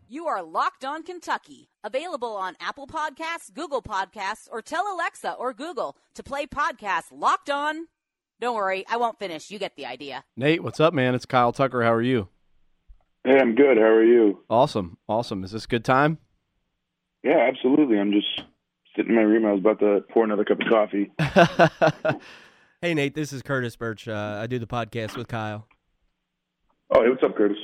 You 0.08 0.28
are 0.28 0.44
Locked 0.44 0.86
On 0.86 1.02
Kentucky, 1.02 1.70
available 1.84 2.36
on 2.36 2.56
Apple 2.62 2.86
Podcasts, 2.86 3.52
Google 3.52 3.82
Podcasts, 3.82 4.48
or 4.52 4.62
tell 4.62 4.94
Alexa 4.94 5.34
or 5.34 5.54
Google 5.54 5.98
to 6.14 6.22
play 6.22 6.46
podcast 6.46 7.06
Locked 7.12 7.50
On. 7.50 7.88
Don't 8.40 8.56
worry, 8.56 8.86
I 8.88 8.98
won't 8.98 9.18
finish. 9.18 9.50
You 9.50 9.58
get 9.58 9.76
the 9.76 9.88
idea. 9.88 10.24
Nate, 10.36 10.62
what's 10.62 10.80
up, 10.80 10.94
man? 10.94 11.16
It's 11.16 11.26
Kyle 11.26 11.52
Tucker. 11.52 11.82
How 11.82 11.94
are 11.94 12.02
you? 12.04 12.28
Hey, 13.28 13.40
I'm 13.42 13.56
good. 13.56 13.76
How 13.76 13.84
are 13.84 14.06
you? 14.06 14.42
Awesome, 14.50 14.98
awesome. 15.10 15.44
Is 15.44 15.52
this 15.52 15.66
a 15.66 15.68
good 15.68 15.84
time? 15.84 16.18
Yeah, 17.26 17.46
absolutely. 17.52 18.00
I'm 18.00 18.14
just 18.14 18.42
sitting 18.96 19.12
in 19.12 19.18
my 19.18 19.22
room. 19.24 19.46
I 19.46 19.52
was 19.52 19.60
about 19.60 19.80
to 19.82 20.00
pour 20.14 20.24
another 20.24 20.46
cup 20.46 20.60
of 20.62 20.68
coffee. 20.70 21.12
Hey, 22.80 22.94
Nate, 22.94 23.16
this 23.16 23.34
is 23.34 23.42
Curtis 23.42 23.76
Burch. 23.76 24.08
Uh, 24.08 24.38
I 24.40 24.46
do 24.46 24.60
the 24.60 24.68
podcast 24.68 25.18
with 25.18 25.28
Kyle. 25.28 25.68
Oh, 26.92 27.02
hey, 27.02 27.10
what's 27.10 27.24
up, 27.24 27.36
Curtis? 27.36 27.58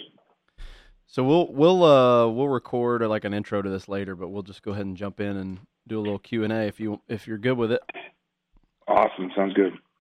so 1.06 1.24
we'll 1.24 1.54
we'll 1.54 1.84
uh 1.84 2.28
we'll 2.28 2.50
record 2.50 3.04
uh, 3.04 3.08
like 3.08 3.24
an 3.24 3.32
intro 3.32 3.62
to 3.62 3.70
this 3.70 3.88
later, 3.88 4.16
but 4.16 4.30
we'll 4.30 4.42
just 4.42 4.64
go 4.64 4.72
ahead 4.72 4.88
and 4.88 4.98
jump 4.98 5.20
in 5.20 5.38
and 5.38 5.60
do 5.88 6.00
a 6.00 6.02
little 6.02 6.18
Q 6.18 6.44
and 6.44 6.52
A 6.52 6.64
if 6.64 6.80
you 6.80 7.00
if 7.08 7.28
you're 7.28 7.38
good 7.38 7.58
with 7.58 7.72
it. 7.72 7.84
Awesome. 8.88 9.30
Sounds 9.36 9.54
good. 9.54 9.74